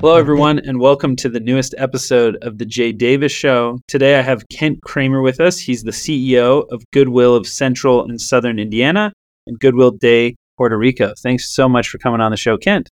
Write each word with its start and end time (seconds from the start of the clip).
Hello, 0.00 0.16
everyone, 0.16 0.58
and 0.60 0.80
welcome 0.80 1.14
to 1.16 1.28
the 1.28 1.40
newest 1.40 1.74
episode 1.76 2.38
of 2.40 2.56
The 2.56 2.64
Jay 2.64 2.90
Davis 2.90 3.32
Show. 3.32 3.80
Today 3.86 4.18
I 4.18 4.22
have 4.22 4.48
Kent 4.48 4.80
Kramer 4.80 5.20
with 5.20 5.40
us. 5.40 5.58
He's 5.58 5.82
the 5.82 5.90
CEO 5.90 6.66
of 6.72 6.82
Goodwill 6.90 7.36
of 7.36 7.46
Central 7.46 8.04
and 8.04 8.18
Southern 8.18 8.58
Indiana 8.58 9.12
and 9.46 9.60
Goodwill 9.60 9.90
de, 9.90 10.34
Puerto 10.56 10.78
Rico. 10.78 11.12
Thanks 11.22 11.54
so 11.54 11.68
much 11.68 11.88
for 11.90 11.98
coming 11.98 12.22
on 12.22 12.30
the 12.30 12.38
show, 12.38 12.56
Kent. 12.56 12.88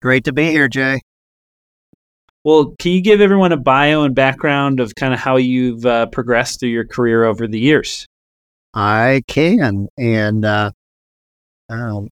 Great 0.00 0.22
to 0.26 0.32
be 0.32 0.44
here, 0.52 0.68
Jay. 0.68 1.00
Well, 2.44 2.72
can 2.78 2.92
you 2.92 3.02
give 3.02 3.20
everyone 3.20 3.50
a 3.50 3.56
bio 3.56 4.04
and 4.04 4.14
background 4.14 4.78
of 4.78 4.94
kind 4.94 5.12
of 5.12 5.18
how 5.18 5.38
you've 5.38 5.84
uh, 5.84 6.06
progressed 6.06 6.60
through 6.60 6.68
your 6.68 6.86
career 6.86 7.24
over 7.24 7.48
the 7.48 7.58
years? 7.58 8.06
I 8.72 9.22
can. 9.26 9.88
And 9.98 10.44
uh, 10.44 10.70
um, 11.68 12.10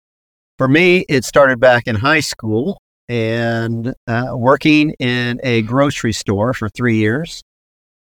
for 0.58 0.70
me, 0.70 1.04
it 1.10 1.26
started 1.26 1.60
back 1.60 1.88
in 1.88 1.98
high 1.98 2.22
school 2.22 2.78
and 3.10 3.94
uh, 4.08 4.32
working 4.34 4.92
in 5.00 5.40
a 5.44 5.62
grocery 5.62 6.14
store 6.14 6.54
for 6.54 6.70
three 6.70 6.98
years. 6.98 7.44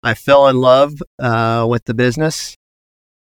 I 0.03 0.15
fell 0.15 0.49
in 0.49 0.61
love 0.61 1.03
uh, 1.19 1.67
with 1.69 1.85
the 1.85 1.95
business 1.95 2.57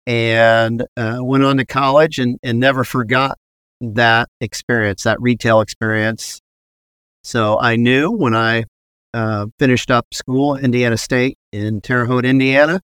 and 0.06 0.86
uh, 0.98 1.20
went 1.22 1.44
on 1.44 1.58
to 1.58 1.66
college 1.66 2.20
and, 2.20 2.38
and 2.44 2.60
never 2.60 2.84
forgot 2.84 3.38
that 3.82 4.30
experience, 4.42 5.04
that 5.04 5.22
retail 5.22 5.62
experience. 5.62 6.42
So 7.24 7.60
I 7.60 7.76
knew 7.76 8.12
when 8.12 8.36
I 8.36 8.66
uh, 9.14 9.48
finished 9.58 9.90
up 9.90 10.08
school, 10.14 10.56
Indiana 10.56 10.98
State 10.98 11.38
in 11.52 11.82
Terre 11.82 12.06
Haute, 12.06 12.26
Indiana, 12.26 12.82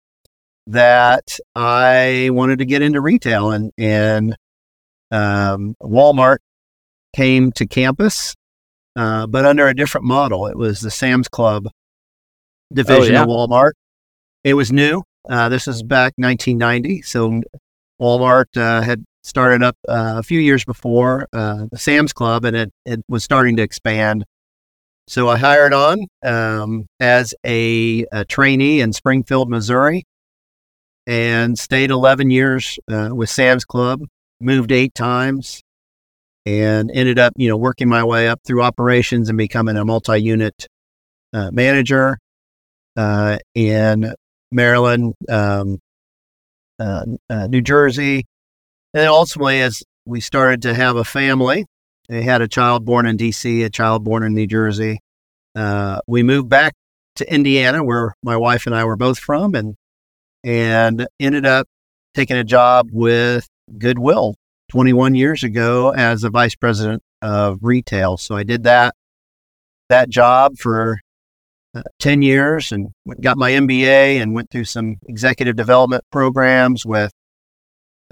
that 0.67 1.39
I 1.55 2.29
wanted 2.31 2.59
to 2.59 2.65
get 2.65 2.81
into 2.81 3.01
retail 3.01 3.51
and, 3.51 3.71
and 3.77 4.35
um, 5.11 5.75
Walmart 5.81 6.37
came 7.15 7.51
to 7.53 7.65
campus 7.65 8.35
uh, 8.95 9.27
but 9.27 9.45
under 9.45 9.67
a 9.67 9.75
different 9.75 10.05
model. 10.05 10.47
It 10.47 10.57
was 10.57 10.81
the 10.81 10.91
Sam's 10.91 11.27
Club 11.27 11.67
division 12.73 13.15
oh, 13.15 13.19
yeah. 13.19 13.23
of 13.23 13.27
Walmart. 13.27 13.71
It 14.43 14.53
was 14.53 14.71
new. 14.71 15.03
Uh, 15.29 15.49
this 15.49 15.67
is 15.67 15.83
back 15.83 16.13
1990. 16.17 17.01
So 17.01 17.41
Walmart 18.01 18.45
uh, 18.55 18.81
had 18.81 19.03
started 19.23 19.63
up 19.63 19.75
uh, 19.87 20.15
a 20.17 20.23
few 20.23 20.39
years 20.39 20.63
before 20.63 21.27
uh, 21.33 21.65
the 21.71 21.77
Sam's 21.77 22.13
Club, 22.13 22.45
and 22.45 22.55
it, 22.55 22.71
it 22.85 23.03
was 23.07 23.23
starting 23.23 23.57
to 23.57 23.63
expand. 23.63 24.25
So 25.07 25.27
I 25.27 25.37
hired 25.37 25.73
on 25.73 26.05
um, 26.23 26.85
as 26.99 27.33
a, 27.45 28.05
a, 28.11 28.25
trainee 28.25 28.79
in 28.79 28.93
Springfield, 28.93 29.49
Missouri, 29.49 30.03
and 31.07 31.57
stayed 31.57 31.89
11 31.89 32.29
years 32.29 32.77
with 32.87 33.29
Sam's 33.29 33.65
Club. 33.65 34.01
Moved 34.39 34.71
eight 34.71 34.93
times, 34.93 35.61
and 36.49 36.89
ended 36.91 37.19
up, 37.19 37.33
you 37.37 37.47
know, 37.47 37.57
working 37.57 37.87
my 37.87 38.03
way 38.03 38.27
up 38.27 38.41
through 38.43 38.63
operations 38.63 39.29
and 39.29 39.37
becoming 39.37 39.77
a 39.77 39.85
multi-unit 39.85 40.67
uh, 41.31 41.51
manager 41.51 42.17
uh, 42.97 43.37
in 43.53 44.11
Maryland, 44.51 45.13
um, 45.29 45.77
uh, 46.79 47.05
uh 47.29 47.45
New 47.47 47.61
Jersey, 47.61 48.25
and 48.95 49.07
ultimately, 49.07 49.61
as 49.61 49.83
we 50.05 50.21
started 50.21 50.63
to 50.63 50.73
have 50.73 50.95
a 50.95 51.03
family, 51.03 51.65
they 52.07 52.23
had 52.23 52.41
a 52.41 52.47
child 52.47 52.83
born 52.83 53.05
in 53.05 53.15
D.C., 53.15 53.61
a 53.61 53.69
child 53.69 54.03
born 54.03 54.23
in 54.23 54.33
New 54.33 54.47
Jersey. 54.47 54.99
Uh, 55.55 55.99
we 56.07 56.23
moved 56.23 56.49
back 56.49 56.73
to 57.17 57.31
Indiana, 57.31 57.83
where 57.83 58.15
my 58.23 58.37
wife 58.37 58.65
and 58.65 58.73
I 58.73 58.85
were 58.85 58.95
both 58.95 59.19
from, 59.19 59.53
and 59.53 59.75
and 60.43 61.05
ended 61.19 61.45
up 61.45 61.67
taking 62.15 62.37
a 62.37 62.43
job 62.43 62.89
with 62.91 63.47
Goodwill 63.77 64.33
21 64.69 65.15
years 65.15 65.43
ago 65.43 65.89
as 65.89 66.23
a 66.23 66.29
vice 66.29 66.55
president 66.55 67.03
of 67.21 67.59
retail. 67.61 68.17
So 68.17 68.35
I 68.35 68.43
did 68.43 68.63
that 68.63 68.95
that 69.89 70.09
job 70.09 70.57
for 70.57 70.99
uh, 71.73 71.81
10 71.99 72.21
years 72.21 72.71
and 72.71 72.89
got 73.21 73.37
my 73.37 73.51
MBA 73.51 74.21
and 74.21 74.33
went 74.33 74.51
through 74.51 74.65
some 74.65 74.97
executive 75.07 75.55
development 75.55 76.03
programs 76.11 76.85
with 76.85 77.11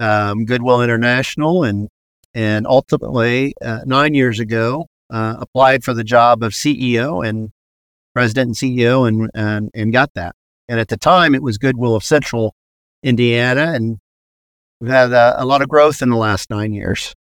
um, 0.00 0.44
Goodwill 0.44 0.82
International 0.82 1.64
and 1.64 1.88
and 2.34 2.66
ultimately 2.66 3.54
uh, 3.64 3.80
nine 3.86 4.14
years 4.14 4.38
ago 4.38 4.86
uh, 5.10 5.36
applied 5.38 5.82
for 5.82 5.94
the 5.94 6.04
job 6.04 6.42
of 6.42 6.52
CEO 6.52 7.26
and 7.26 7.50
president 8.14 8.48
and 8.48 8.56
CEO 8.56 9.08
and, 9.08 9.30
and 9.34 9.70
and 9.74 9.92
got 9.92 10.12
that. 10.14 10.34
And 10.68 10.78
at 10.78 10.88
the 10.88 10.98
time, 10.98 11.34
it 11.34 11.42
was 11.42 11.56
Goodwill 11.56 11.94
of 11.94 12.04
Central 12.04 12.54
Indiana, 13.02 13.72
and 13.72 13.98
We've 14.80 14.90
had 14.90 15.12
uh, 15.12 15.34
a 15.36 15.46
lot 15.46 15.62
of 15.62 15.68
growth 15.68 16.02
in 16.02 16.10
the 16.10 16.16
last 16.16 16.50
nine 16.50 16.72
years. 16.72 17.14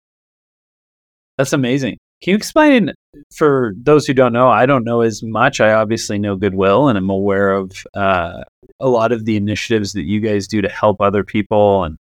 That's 1.38 1.52
amazing. 1.52 1.98
Can 2.22 2.32
you 2.32 2.36
explain 2.36 2.92
for 3.34 3.74
those 3.76 4.06
who 4.06 4.14
don't 4.14 4.32
know? 4.32 4.48
I 4.48 4.66
don't 4.66 4.84
know 4.84 5.02
as 5.02 5.22
much. 5.22 5.60
I 5.60 5.72
obviously 5.72 6.18
know 6.18 6.36
Goodwill 6.36 6.88
and 6.88 6.96
I'm 6.96 7.10
aware 7.10 7.52
of 7.52 7.72
uh, 7.94 8.42
a 8.80 8.88
lot 8.88 9.12
of 9.12 9.26
the 9.26 9.36
initiatives 9.36 9.92
that 9.92 10.04
you 10.04 10.20
guys 10.20 10.46
do 10.46 10.62
to 10.62 10.68
help 10.68 11.00
other 11.00 11.24
people 11.24 11.84
and 11.84 11.96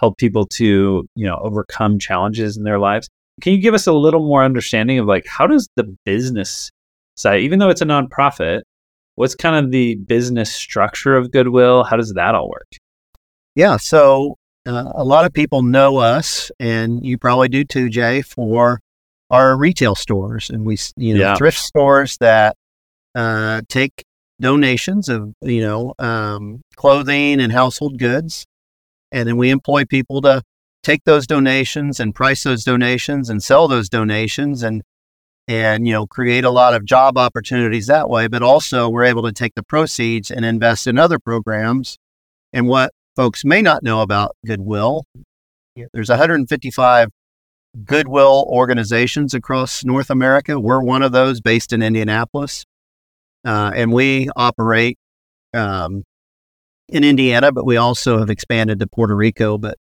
help 0.00 0.18
people 0.18 0.46
to, 0.46 1.06
you 1.14 1.26
know, 1.26 1.38
overcome 1.42 1.98
challenges 1.98 2.56
in 2.56 2.64
their 2.64 2.78
lives. 2.78 3.08
Can 3.40 3.52
you 3.52 3.60
give 3.60 3.74
us 3.74 3.86
a 3.86 3.92
little 3.92 4.26
more 4.26 4.44
understanding 4.44 4.98
of 4.98 5.06
like 5.06 5.26
how 5.26 5.46
does 5.46 5.68
the 5.76 5.96
business 6.04 6.70
side, 7.16 7.40
even 7.40 7.60
though 7.60 7.70
it's 7.70 7.80
a 7.80 7.86
nonprofit, 7.86 8.62
what's 9.14 9.34
kind 9.34 9.64
of 9.64 9.70
the 9.70 9.94
business 9.94 10.52
structure 10.52 11.16
of 11.16 11.30
Goodwill? 11.30 11.84
How 11.84 11.96
does 11.96 12.12
that 12.14 12.34
all 12.34 12.48
work? 12.48 12.68
Yeah. 13.54 13.76
So 13.76 14.36
uh, 14.66 14.92
a 14.94 15.04
lot 15.04 15.24
of 15.24 15.32
people 15.32 15.62
know 15.62 15.98
us, 15.98 16.50
and 16.60 17.04
you 17.04 17.18
probably 17.18 17.48
do 17.48 17.64
too, 17.64 17.88
Jay, 17.88 18.22
for 18.22 18.80
our 19.30 19.56
retail 19.56 19.94
stores, 19.94 20.50
and 20.50 20.64
we, 20.64 20.76
you 20.96 21.14
know, 21.14 21.20
yeah. 21.20 21.36
thrift 21.36 21.58
stores 21.58 22.16
that 22.18 22.56
uh, 23.14 23.62
take 23.68 24.04
donations 24.40 25.08
of, 25.08 25.32
you 25.40 25.62
know, 25.62 25.94
um, 25.98 26.60
clothing 26.76 27.40
and 27.40 27.52
household 27.52 27.98
goods, 27.98 28.46
and 29.10 29.28
then 29.28 29.36
we 29.36 29.50
employ 29.50 29.84
people 29.84 30.20
to 30.22 30.42
take 30.82 31.04
those 31.04 31.26
donations 31.26 32.00
and 32.00 32.14
price 32.14 32.42
those 32.42 32.64
donations 32.64 33.30
and 33.30 33.42
sell 33.42 33.68
those 33.68 33.88
donations 33.88 34.62
and 34.62 34.82
and 35.48 35.86
you 35.86 35.92
know 35.92 36.06
create 36.06 36.44
a 36.44 36.50
lot 36.50 36.74
of 36.74 36.84
job 36.84 37.16
opportunities 37.18 37.86
that 37.86 38.08
way. 38.08 38.26
But 38.28 38.42
also 38.42 38.88
we're 38.88 39.04
able 39.04 39.22
to 39.22 39.32
take 39.32 39.54
the 39.54 39.62
proceeds 39.62 40.30
and 40.30 40.44
invest 40.44 40.86
in 40.86 40.98
other 40.98 41.18
programs. 41.18 41.98
And 42.52 42.68
what 42.68 42.92
folks 43.16 43.44
may 43.44 43.62
not 43.62 43.82
know 43.82 44.00
about 44.00 44.36
Goodwill, 44.46 45.04
there's 45.92 46.08
155 46.08 47.08
Goodwill 47.84 48.46
organizations 48.48 49.32
across 49.32 49.84
North 49.84 50.10
America. 50.10 50.60
We're 50.60 50.82
one 50.82 51.02
of 51.02 51.12
those 51.12 51.40
based 51.40 51.72
in 51.72 51.82
Indianapolis. 51.82 52.64
Uh, 53.44 53.72
and 53.74 53.92
we 53.92 54.28
operate 54.36 54.98
um, 55.54 56.04
in 56.88 57.02
Indiana, 57.02 57.50
but 57.50 57.64
we 57.64 57.76
also 57.76 58.18
have 58.18 58.30
expanded 58.30 58.78
to 58.80 58.86
Puerto 58.86 59.16
Rico. 59.16 59.58
But 59.58 59.76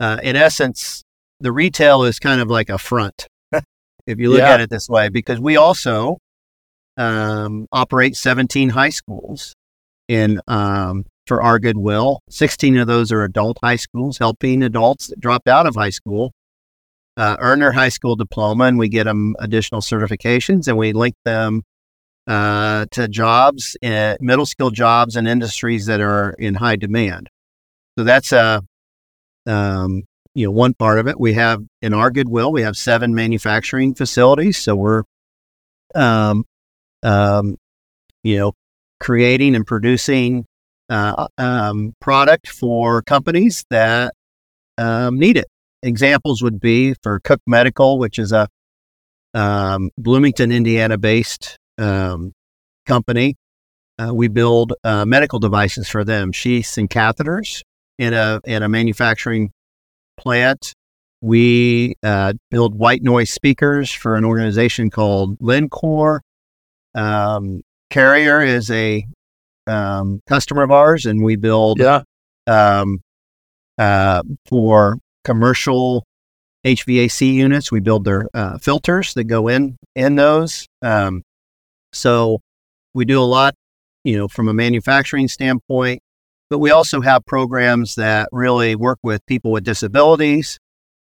uh, 0.00 0.18
in 0.22 0.36
essence, 0.36 1.02
the 1.40 1.52
retail 1.52 2.04
is 2.04 2.18
kind 2.18 2.40
of 2.40 2.48
like 2.48 2.70
a 2.70 2.78
front, 2.78 3.26
if 3.52 4.18
you 4.18 4.30
look 4.30 4.38
yeah. 4.38 4.54
at 4.54 4.60
it 4.60 4.70
this 4.70 4.88
way, 4.88 5.10
because 5.10 5.38
we 5.38 5.56
also 5.56 6.18
um, 6.96 7.66
operate 7.70 8.16
17 8.16 8.70
high 8.70 8.88
schools 8.88 9.54
in 10.08 10.40
um, 10.48 11.04
for 11.26 11.42
our 11.42 11.58
goodwill. 11.58 12.20
16 12.30 12.76
of 12.78 12.86
those 12.86 13.12
are 13.12 13.24
adult 13.24 13.58
high 13.62 13.76
schools, 13.76 14.18
helping 14.18 14.62
adults 14.62 15.08
that 15.08 15.20
dropped 15.20 15.48
out 15.48 15.66
of 15.66 15.74
high 15.74 15.90
school 15.90 16.32
uh, 17.16 17.36
earn 17.38 17.60
their 17.60 17.72
high 17.72 17.88
school 17.88 18.16
diploma, 18.16 18.64
and 18.64 18.78
we 18.78 18.88
get 18.88 19.04
them 19.04 19.36
additional 19.38 19.80
certifications, 19.80 20.68
and 20.68 20.76
we 20.76 20.92
link 20.92 21.14
them 21.24 21.62
uh, 22.26 22.86
to 22.90 23.08
jobs, 23.08 23.76
uh, 23.84 24.16
middle 24.20 24.46
skill 24.46 24.70
jobs, 24.70 25.16
and 25.16 25.28
industries 25.28 25.86
that 25.86 26.00
are 26.00 26.34
in 26.38 26.54
high 26.54 26.76
demand. 26.76 27.28
So 27.98 28.04
that's 28.04 28.32
a 28.32 28.62
um, 29.46 30.02
you 30.34 30.46
know 30.46 30.50
one 30.50 30.74
part 30.74 30.98
of 30.98 31.06
it. 31.06 31.20
We 31.20 31.34
have 31.34 31.62
in 31.82 31.94
our 31.94 32.10
goodwill, 32.10 32.50
we 32.50 32.62
have 32.62 32.76
seven 32.76 33.14
manufacturing 33.14 33.94
facilities, 33.94 34.58
so 34.58 34.74
we're 34.74 35.04
um, 35.94 36.44
um, 37.02 37.56
you 38.24 38.38
know 38.38 38.52
creating 38.98 39.54
and 39.54 39.66
producing 39.66 40.46
uh, 40.88 41.28
um, 41.38 41.94
product 42.00 42.48
for 42.48 43.02
companies 43.02 43.64
that 43.70 44.14
um, 44.78 45.18
need 45.18 45.36
it. 45.36 45.46
Examples 45.82 46.42
would 46.42 46.60
be 46.60 46.94
for 47.02 47.20
Cook 47.20 47.40
Medical, 47.46 47.98
which 47.98 48.18
is 48.18 48.32
a 48.32 48.48
um, 49.34 49.90
Bloomington, 49.98 50.52
Indiana 50.52 50.96
based 50.96 51.58
um, 51.78 52.32
company. 52.86 53.36
Uh, 53.98 54.12
we 54.12 54.28
build 54.28 54.72
uh, 54.82 55.04
medical 55.04 55.38
devices 55.38 55.88
for 55.88 56.04
them, 56.04 56.32
sheaths 56.32 56.78
and 56.78 56.90
catheters 56.90 57.62
in 57.98 58.12
a 58.12 58.40
in 58.44 58.62
a 58.62 58.68
manufacturing 58.68 59.52
plant. 60.16 60.72
We 61.20 61.94
uh, 62.02 62.34
build 62.50 62.74
white 62.74 63.02
noise 63.02 63.30
speakers 63.30 63.90
for 63.90 64.16
an 64.16 64.24
organization 64.24 64.90
called 64.90 65.38
Lincor. 65.38 66.20
Um, 66.94 67.62
Carrier 67.90 68.42
is 68.42 68.70
a 68.70 69.06
um, 69.66 70.20
customer 70.26 70.62
of 70.62 70.70
ours, 70.70 71.06
and 71.06 71.22
we 71.22 71.36
build 71.36 71.78
yeah. 71.78 72.02
um, 72.46 73.00
uh, 73.78 74.22
for 74.46 74.98
commercial 75.24 76.04
HVAC 76.64 77.32
units. 77.32 77.70
We 77.70 77.80
build 77.80 78.04
their 78.04 78.28
uh, 78.34 78.58
filters 78.58 79.14
that 79.14 79.24
go 79.24 79.48
in 79.48 79.76
in 79.94 80.16
those. 80.16 80.66
Um, 80.82 81.22
So 81.92 82.40
we 82.92 83.04
do 83.04 83.20
a 83.20 83.24
lot, 83.24 83.54
you 84.02 84.16
know, 84.16 84.28
from 84.28 84.48
a 84.48 84.54
manufacturing 84.54 85.28
standpoint, 85.28 86.00
but 86.50 86.58
we 86.58 86.70
also 86.70 87.00
have 87.00 87.24
programs 87.26 87.94
that 87.94 88.28
really 88.32 88.74
work 88.74 88.98
with 89.02 89.24
people 89.26 89.52
with 89.52 89.64
disabilities, 89.64 90.58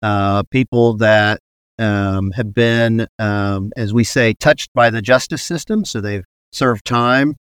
uh, 0.01 0.43
people 0.43 0.97
that 0.97 1.39
um, 1.77 2.31
have 2.31 2.53
been, 2.53 3.07
um, 3.19 3.71
as 3.75 3.93
we 3.93 4.03
say, 4.03 4.33
touched 4.33 4.71
by 4.73 4.89
the 4.89 5.01
justice 5.01 5.43
system. 5.43 5.85
So 5.85 6.01
they've 6.01 6.25
served 6.51 6.85
time 6.85 7.35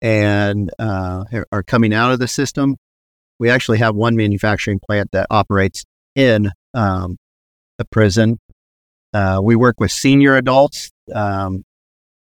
and 0.00 0.70
uh, 0.78 1.24
are 1.50 1.62
coming 1.62 1.92
out 1.92 2.12
of 2.12 2.18
the 2.18 2.28
system. 2.28 2.76
We 3.38 3.50
actually 3.50 3.78
have 3.78 3.94
one 3.94 4.16
manufacturing 4.16 4.80
plant 4.84 5.10
that 5.12 5.26
operates 5.30 5.84
in 6.14 6.50
um, 6.74 7.16
a 7.78 7.84
prison. 7.84 8.38
Uh, 9.12 9.40
we 9.42 9.56
work 9.56 9.76
with 9.78 9.90
senior 9.90 10.36
adults, 10.36 10.90
um, 11.14 11.64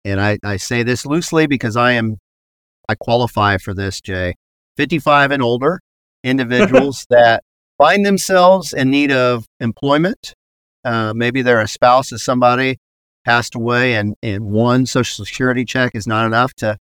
and 0.04 0.20
I, 0.20 0.38
I 0.44 0.56
say 0.58 0.82
this 0.82 1.04
loosely 1.04 1.46
because 1.46 1.76
I 1.76 1.92
am 1.92 2.18
I 2.88 2.94
qualify 2.94 3.58
for 3.58 3.74
this, 3.74 4.00
Jay. 4.00 4.34
55 4.76 5.32
and 5.32 5.42
older 5.42 5.80
individuals 6.24 7.06
that 7.10 7.42
find 7.76 8.04
themselves 8.04 8.72
in 8.72 8.90
need 8.90 9.12
of 9.12 9.46
employment. 9.60 10.34
Uh, 10.84 11.12
maybe 11.14 11.42
they're 11.42 11.60
a 11.60 11.68
spouse 11.68 12.12
of 12.12 12.20
somebody 12.20 12.78
passed 13.24 13.54
away, 13.54 13.94
and, 13.94 14.14
and 14.22 14.44
one 14.44 14.86
social 14.86 15.24
security 15.24 15.64
check 15.64 15.92
is 15.94 16.06
not 16.06 16.24
enough 16.26 16.54
to 16.54 16.78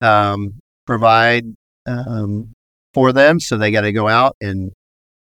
um, 0.00 0.58
provide 0.86 1.44
um, 1.86 2.52
for 2.94 3.12
them. 3.12 3.40
So 3.40 3.56
they 3.56 3.70
got 3.70 3.82
to 3.82 3.92
go 3.92 4.08
out 4.08 4.36
and 4.40 4.72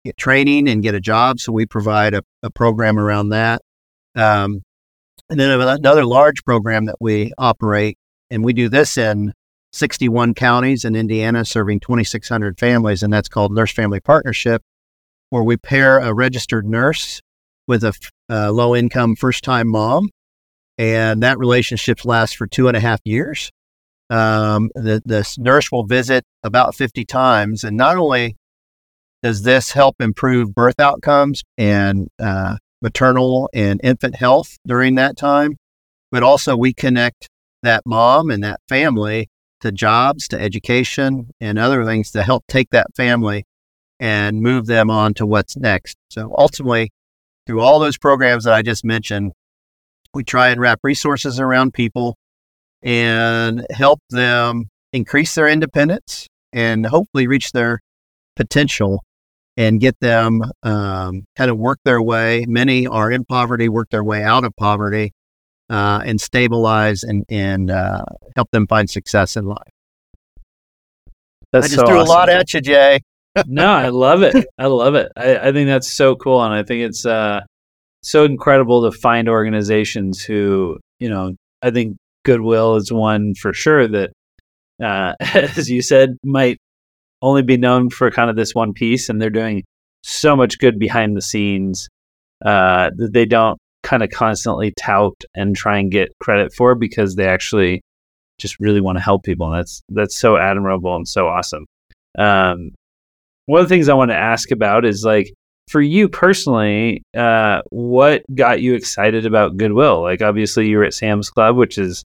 get 0.06 0.18
training 0.18 0.68
and 0.68 0.84
get 0.84 0.96
a 0.96 1.02
job. 1.02 1.40
So 1.40 1.52
we 1.52 1.66
provide 1.66 2.14
a, 2.14 2.24
a 2.42 2.50
program 2.50 3.00
around 3.00 3.30
that. 3.30 3.62
Um, 4.16 4.62
and 5.30 5.40
then 5.40 5.60
another 5.60 6.06
large 6.06 6.44
program 6.44 6.86
that 6.86 6.98
we 7.00 7.31
operate, 7.38 7.98
and 8.30 8.44
we 8.44 8.54
do 8.54 8.70
this 8.70 8.98
in 8.98 9.34
61 9.72 10.36
counties 10.36 10.86
in 10.86 10.96
Indiana, 10.96 11.46
serving 11.46 11.80
2,600 11.80 12.60
families, 12.60 13.02
and 13.02 13.12
that's 13.12 13.30
called 13.30 13.54
Nurse 13.54 13.72
Family 13.72 14.00
Partnership, 14.00 14.62
where 15.30 15.42
we 15.44 15.58
pair 15.58 16.00
a 16.00 16.14
registered 16.14 16.66
nurse 16.66 17.22
with 17.68 17.84
a, 17.84 17.94
a 18.30 18.52
low 18.52 18.76
income 18.76 19.16
first 19.16 19.44
time 19.44 19.68
mom. 19.68 20.10
And 20.78 21.24
that 21.24 21.38
relationship 21.40 22.04
lasts 22.04 22.36
for 22.36 22.46
two 22.48 22.68
and 22.68 22.76
a 22.76 22.80
half 22.80 23.00
years. 23.04 23.52
Um, 24.13 24.69
the, 24.75 25.01
the 25.04 25.27
nurse 25.39 25.71
will 25.71 25.86
visit 25.86 26.24
about 26.44 26.75
50 26.75 27.04
times. 27.04 27.63
And 27.63 27.75
not 27.75 27.98
only 27.98 28.36
does 29.24 29.42
this 29.42 29.71
help 29.71 29.95
improve 30.00 30.54
birth 30.54 30.80
outcomes 30.80 31.42
and 31.57 32.10
uh, 32.19 32.57
maternal 32.80 33.50
and 33.56 33.81
infant 33.83 34.15
health 34.15 34.57
during 34.68 34.94
that 34.95 35.18
time, 35.18 35.57
but 36.12 36.21
also 36.21 36.56
we 36.56 36.75
connect 36.75 37.27
that 37.63 37.81
mom 37.88 38.30
and 38.30 38.44
that 38.44 38.60
family 38.69 39.30
to 39.62 39.71
jobs, 39.71 40.27
to 40.27 40.39
education, 40.39 41.31
and 41.42 41.57
other 41.57 41.83
things 41.83 42.12
to 42.12 42.21
help 42.21 42.44
take 42.48 42.69
that 42.69 42.95
family 42.95 43.45
and 44.00 44.42
move 44.42 44.68
them 44.68 44.92
on 44.92 45.16
to 45.16 45.25
what's 45.25 45.57
next. 45.57 45.98
So 46.12 46.36
ultimately, 46.38 46.92
through 47.48 47.62
all 47.62 47.80
those 47.80 47.98
programs 47.98 48.44
that 48.44 48.54
I 48.54 48.62
just 48.62 48.86
mentioned, 48.86 49.31
we 50.13 50.24
try 50.24 50.50
and 50.50 50.62
wrap 50.62 50.81
resources 50.83 51.39
around 51.39 51.74
people 51.74 52.16
and 52.83 53.65
help 53.71 54.00
them 54.09 54.65
increase 54.91 55.33
their 55.35 55.47
independence 55.47 56.27
and 56.51 56.85
hopefully 56.85 57.27
reach 57.27 57.51
their 57.51 57.80
potential 58.35 59.01
and 59.56 59.80
get 59.80 60.00
them 60.00 60.41
um, 60.63 61.25
kind 61.35 61.50
of 61.50 61.57
work 61.57 61.80
their 61.85 62.01
way. 62.01 62.45
Many 62.47 62.88
are 62.88 63.12
in 63.12 63.25
poverty, 63.25 63.69
work 63.69 63.89
their 63.89 64.03
way 64.03 64.24
out 64.24 64.44
of 64.44 64.56
poverty, 64.56 65.12
uh, 65.69 66.01
and 66.06 66.19
stabilize 66.19 67.03
and, 67.03 67.24
and 67.30 67.71
uh, 67.71 68.03
help 68.35 68.50
them 68.51 68.68
find 68.68 68.89
success 68.89 69.38
in 69.38 69.45
life. 69.45 69.57
That's 71.51 71.68
I 71.68 71.69
just 71.69 71.80
so 71.80 71.85
threw 71.85 72.00
awesome. 72.00 72.07
a 72.07 72.13
lot 72.13 72.30
at 72.30 72.53
you, 72.53 72.62
Jay. 72.62 73.00
no, 73.47 73.68
I 73.68 73.89
love 73.89 74.24
it. 74.24 74.45
I 74.57 74.65
love 74.68 74.95
it. 74.95 75.12
I, 75.15 75.38
I, 75.38 75.51
think 75.51 75.68
that's 75.68 75.91
so 75.91 76.15
cool, 76.15 76.44
and 76.44 76.53
I 76.53 76.63
think 76.63 76.81
it's 76.81 77.06
uh, 77.06 77.41
so 78.01 78.25
incredible 78.25 78.89
to 78.89 78.97
find 78.97 79.30
organizations 79.30 80.21
who, 80.21 80.80
you 81.00 81.09
know, 81.09 81.35
I 81.62 81.71
think 81.71 81.97
Goodwill 82.24 82.75
is 82.75 82.92
one 82.92 83.34
for 83.36 83.54
sure 83.54 83.88
that, 83.88 84.12
uh, 84.84 85.14
as 85.20 85.70
you 85.70 85.81
said, 85.81 86.18
might 86.24 86.58
only 87.22 87.42
be 87.42 87.58
known 87.58 87.90
for 87.90 88.12
kind 88.12 88.30
of 88.30 88.36
this 88.36 88.54
one 88.54 88.74
piece, 88.74 89.10
and 89.10 89.22
they're 89.22 89.30
doing 89.30 89.64
so 90.04 90.36
much 90.36 90.60
good 90.60 90.78
behind 90.78 91.16
the 91.16 91.22
scenes 91.22 91.88
uh, 92.46 92.92
that 92.96 93.14
they 93.14 93.25
don't 93.25 93.58
kind 93.84 94.04
of 94.04 94.10
constantly 94.10 94.74
tout 94.80 95.24
and 95.36 95.56
try 95.56 95.78
and 95.78 95.92
get 95.92 96.10
credit 96.20 96.54
for 96.54 96.75
because 96.75 97.16
they 97.16 97.28
actually 97.28 97.81
just 98.40 98.60
really 98.60 98.81
want 98.81 98.98
to 98.98 99.04
help 99.04 99.24
people. 99.24 99.48
And 99.48 99.60
that's 99.60 99.81
that's 99.90 100.16
so 100.16 100.38
admirable 100.38 100.96
and 100.96 101.08
so 101.08 101.28
awesome. 101.28 101.66
Um, 102.18 102.72
one 103.46 103.62
of 103.62 103.68
the 103.68 103.74
things 103.74 103.90
I 103.90 103.94
want 103.94 104.12
to 104.12 104.18
ask 104.18 104.52
about 104.52 104.86
is 104.86 105.04
like 105.04 105.34
for 105.69 105.81
you 105.81 106.10
personally, 106.10 107.04
uh, 107.16 107.62
what 107.69 108.24
got 108.34 108.62
you 108.62 108.74
excited 108.74 109.26
about 109.26 109.58
Goodwill? 109.58 110.02
Like 110.02 110.22
obviously 110.22 110.68
you 110.68 110.78
were 110.78 110.86
at 110.86 110.94
Sam's 110.94 111.30
Club, 111.30 111.56
which 111.56 111.78
is 111.78 112.04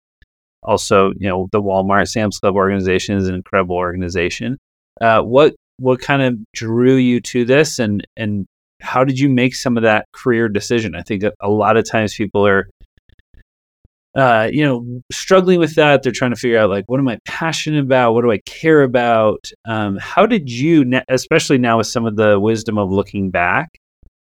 also 0.69 1.13
you 1.19 1.29
know 1.29 1.49
the 1.51 1.63
Walmart 1.63 2.09
Sam's 2.09 2.39
Club 2.39 2.55
organization 2.55 3.17
is 3.17 3.27
an 3.27 3.35
incredible 3.35 3.77
organization. 3.77 4.59
Uh, 5.01 5.23
what 5.23 5.55
what 5.79 6.01
kind 6.01 6.23
of 6.23 6.37
drew 6.53 6.97
you 6.97 7.21
to 7.23 7.45
this, 7.45 7.79
and 7.79 8.07
and 8.17 8.47
how 8.81 9.03
did 9.05 9.19
you 9.19 9.29
make 9.29 9.55
some 9.55 9.77
of 9.77 9.83
that 9.83 10.07
career 10.13 10.49
decision? 10.49 10.95
I 10.95 11.03
think 11.03 11.25
a 11.41 11.51
lot 11.51 11.77
of 11.77 11.89
times 11.89 12.15
people 12.15 12.47
are, 12.47 12.69
uh, 14.15 14.49
you 14.53 14.65
know, 14.65 15.03
struggling 15.11 15.59
with 15.59 15.75
that. 15.77 16.03
They're 16.03 16.13
trying 16.13 16.33
to 16.33 16.37
figure 16.37 16.59
out 16.59 16.71
like, 16.71 16.85
what 16.87 17.01
am 17.01 17.09
I 17.09 17.19
passionate 17.25 17.81
about? 17.81 18.13
What 18.13 18.23
do 18.23 18.31
I 18.31 18.41
care 18.47 18.83
about? 18.83 19.51
Um, 19.65 19.97
how 19.97 20.27
did 20.27 20.51
you, 20.51 20.85
especially 21.09 21.59
now 21.59 21.79
with 21.79 21.89
some 21.89 22.07
of 22.07 22.17
the 22.17 22.39
wisdom 22.39 22.79
of 22.79 22.93
looking 22.93 23.31
back, 23.31 23.69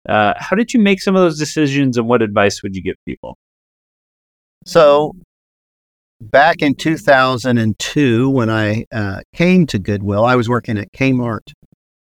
uh, 0.08 0.34
how 0.36 0.54
did 0.54 0.72
you 0.72 0.80
make 0.80 1.00
some 1.00 1.16
of 1.16 1.22
those 1.22 1.38
decisions, 1.38 1.96
and 1.96 2.06
what 2.06 2.22
advice 2.22 2.62
would 2.62 2.76
you 2.76 2.82
give 2.82 2.96
people? 3.06 3.36
So 4.64 5.12
back 6.20 6.62
in 6.62 6.74
2002, 6.74 8.30
when 8.30 8.50
I 8.50 8.84
uh, 8.92 9.20
came 9.34 9.66
to 9.66 9.78
Goodwill, 9.78 10.24
I 10.24 10.36
was 10.36 10.48
working 10.48 10.78
at 10.78 10.92
Kmart. 10.92 11.52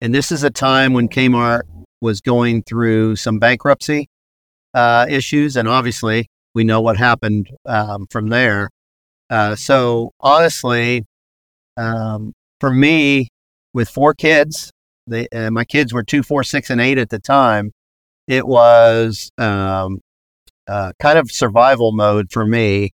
And 0.00 0.14
this 0.14 0.30
is 0.30 0.44
a 0.44 0.50
time 0.50 0.92
when 0.92 1.08
Kmart 1.08 1.62
was 2.00 2.20
going 2.20 2.62
through 2.62 3.16
some 3.16 3.38
bankruptcy 3.38 4.08
uh, 4.74 5.06
issues. 5.08 5.56
And 5.56 5.68
obviously, 5.68 6.28
we 6.54 6.64
know 6.64 6.80
what 6.80 6.96
happened 6.96 7.50
um, 7.66 8.06
from 8.10 8.28
there. 8.28 8.70
Uh, 9.28 9.56
so, 9.56 10.12
honestly, 10.20 11.04
um, 11.76 12.32
for 12.60 12.72
me, 12.72 13.28
with 13.74 13.88
four 13.88 14.14
kids, 14.14 14.70
they, 15.06 15.28
uh, 15.28 15.50
my 15.50 15.64
kids 15.64 15.92
were 15.92 16.02
two, 16.02 16.22
four, 16.22 16.44
six, 16.44 16.70
and 16.70 16.80
eight 16.80 16.98
at 16.98 17.10
the 17.10 17.18
time. 17.18 17.72
It 18.26 18.46
was 18.46 19.30
um, 19.38 20.00
uh, 20.66 20.92
kind 21.00 21.18
of 21.18 21.30
survival 21.30 21.92
mode 21.92 22.30
for 22.30 22.46
me 22.46 22.90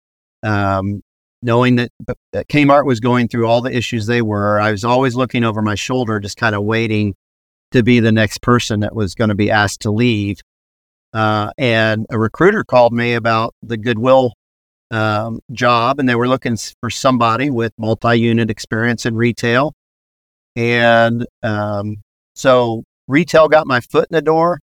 um, 0.43 1.01
knowing 1.41 1.75
that, 1.77 1.91
that 2.33 2.47
Kmart 2.47 2.85
was 2.85 2.99
going 2.99 3.27
through 3.27 3.47
all 3.47 3.61
the 3.61 3.75
issues 3.75 4.05
they 4.05 4.21
were, 4.21 4.59
I 4.59 4.71
was 4.71 4.83
always 4.83 5.15
looking 5.15 5.43
over 5.43 5.61
my 5.61 5.75
shoulder, 5.75 6.19
just 6.19 6.37
kind 6.37 6.55
of 6.55 6.63
waiting 6.63 7.15
to 7.71 7.83
be 7.83 7.99
the 7.99 8.11
next 8.11 8.41
person 8.41 8.79
that 8.81 8.95
was 8.95 9.15
going 9.15 9.29
to 9.29 9.35
be 9.35 9.51
asked 9.51 9.81
to 9.81 9.91
leave. 9.91 10.39
Uh, 11.13 11.51
and 11.57 12.05
a 12.09 12.19
recruiter 12.19 12.63
called 12.63 12.93
me 12.93 13.13
about 13.13 13.53
the 13.63 13.77
Goodwill 13.77 14.33
um, 14.91 15.39
job, 15.51 15.99
and 15.99 16.09
they 16.09 16.15
were 16.15 16.27
looking 16.27 16.57
for 16.81 16.89
somebody 16.89 17.49
with 17.49 17.73
multi-unit 17.77 18.49
experience 18.49 19.05
in 19.05 19.15
retail. 19.15 19.73
And 20.55 21.25
um, 21.43 21.97
so 22.35 22.83
retail 23.07 23.47
got 23.47 23.67
my 23.67 23.79
foot 23.81 24.07
in 24.09 24.15
the 24.15 24.21
door. 24.21 24.59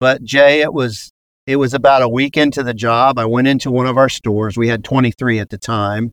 But 0.00 0.22
Jay, 0.22 0.60
it 0.60 0.72
was 0.72 1.10
it 1.48 1.56
was 1.56 1.72
about 1.72 2.02
a 2.02 2.08
week 2.08 2.36
into 2.36 2.62
the 2.62 2.74
job. 2.74 3.18
I 3.18 3.24
went 3.24 3.48
into 3.48 3.70
one 3.70 3.86
of 3.86 3.96
our 3.96 4.10
stores. 4.10 4.58
We 4.58 4.68
had 4.68 4.84
23 4.84 5.38
at 5.38 5.48
the 5.48 5.56
time. 5.56 6.12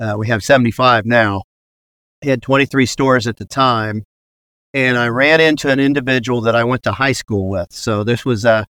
Uh, 0.00 0.14
we 0.16 0.28
have 0.28 0.42
75 0.42 1.04
now. 1.04 1.42
We 2.22 2.30
had 2.30 2.40
23 2.40 2.86
stores 2.86 3.26
at 3.26 3.36
the 3.36 3.44
time. 3.44 4.04
And 4.72 4.96
I 4.96 5.08
ran 5.08 5.42
into 5.42 5.68
an 5.68 5.78
individual 5.78 6.40
that 6.40 6.56
I 6.56 6.64
went 6.64 6.82
to 6.84 6.92
high 6.92 7.12
school 7.12 7.50
with. 7.50 7.72
So 7.72 8.04
this 8.04 8.24
was 8.24 8.46
uh, 8.46 8.64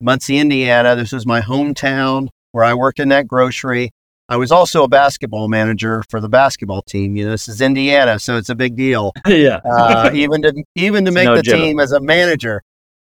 Muncie, 0.00 0.38
Indiana. 0.38 0.96
This 0.96 1.12
was 1.12 1.26
my 1.26 1.42
hometown 1.42 2.28
where 2.52 2.64
I 2.64 2.72
worked 2.72 2.98
in 2.98 3.10
that 3.10 3.28
grocery. 3.28 3.90
I 4.30 4.38
was 4.38 4.50
also 4.50 4.82
a 4.82 4.88
basketball 4.88 5.48
manager 5.48 6.02
for 6.08 6.22
the 6.22 6.28
basketball 6.30 6.80
team. 6.80 7.16
You 7.16 7.26
know, 7.26 7.32
this 7.32 7.48
is 7.48 7.60
Indiana, 7.60 8.18
so 8.18 8.38
it's 8.38 8.48
a 8.48 8.54
big 8.54 8.76
deal. 8.76 9.12
yeah. 9.26 9.60
uh, 9.62 10.10
even 10.14 10.40
to 10.40 10.64
even 10.74 11.04
to 11.04 11.10
make 11.10 11.26
no 11.26 11.36
the 11.36 11.42
joke. 11.42 11.56
team 11.56 11.80
as 11.80 11.92
a 11.92 12.00
manager. 12.00 12.62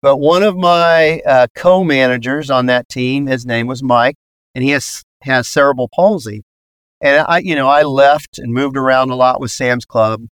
But 0.04 0.18
one 0.18 0.42
of 0.42 0.54
my 0.54 1.20
uh, 1.20 1.46
co-managers 1.54 2.50
on 2.50 2.66
that 2.66 2.90
team, 2.90 3.26
his 3.26 3.46
name 3.46 3.66
was 3.66 3.82
Mike, 3.82 4.16
and 4.54 4.62
he 4.62 4.68
has 4.72 5.02
has 5.22 5.48
cerebral 5.48 5.88
palsy. 5.88 6.42
And 7.00 7.24
I, 7.26 7.38
you 7.38 7.54
know, 7.54 7.68
I 7.68 7.84
left 7.84 8.38
and 8.38 8.52
moved 8.52 8.76
around 8.76 9.08
a 9.08 9.14
lot 9.14 9.40
with 9.40 9.50
Sam's 9.50 9.86
Club 9.86 10.26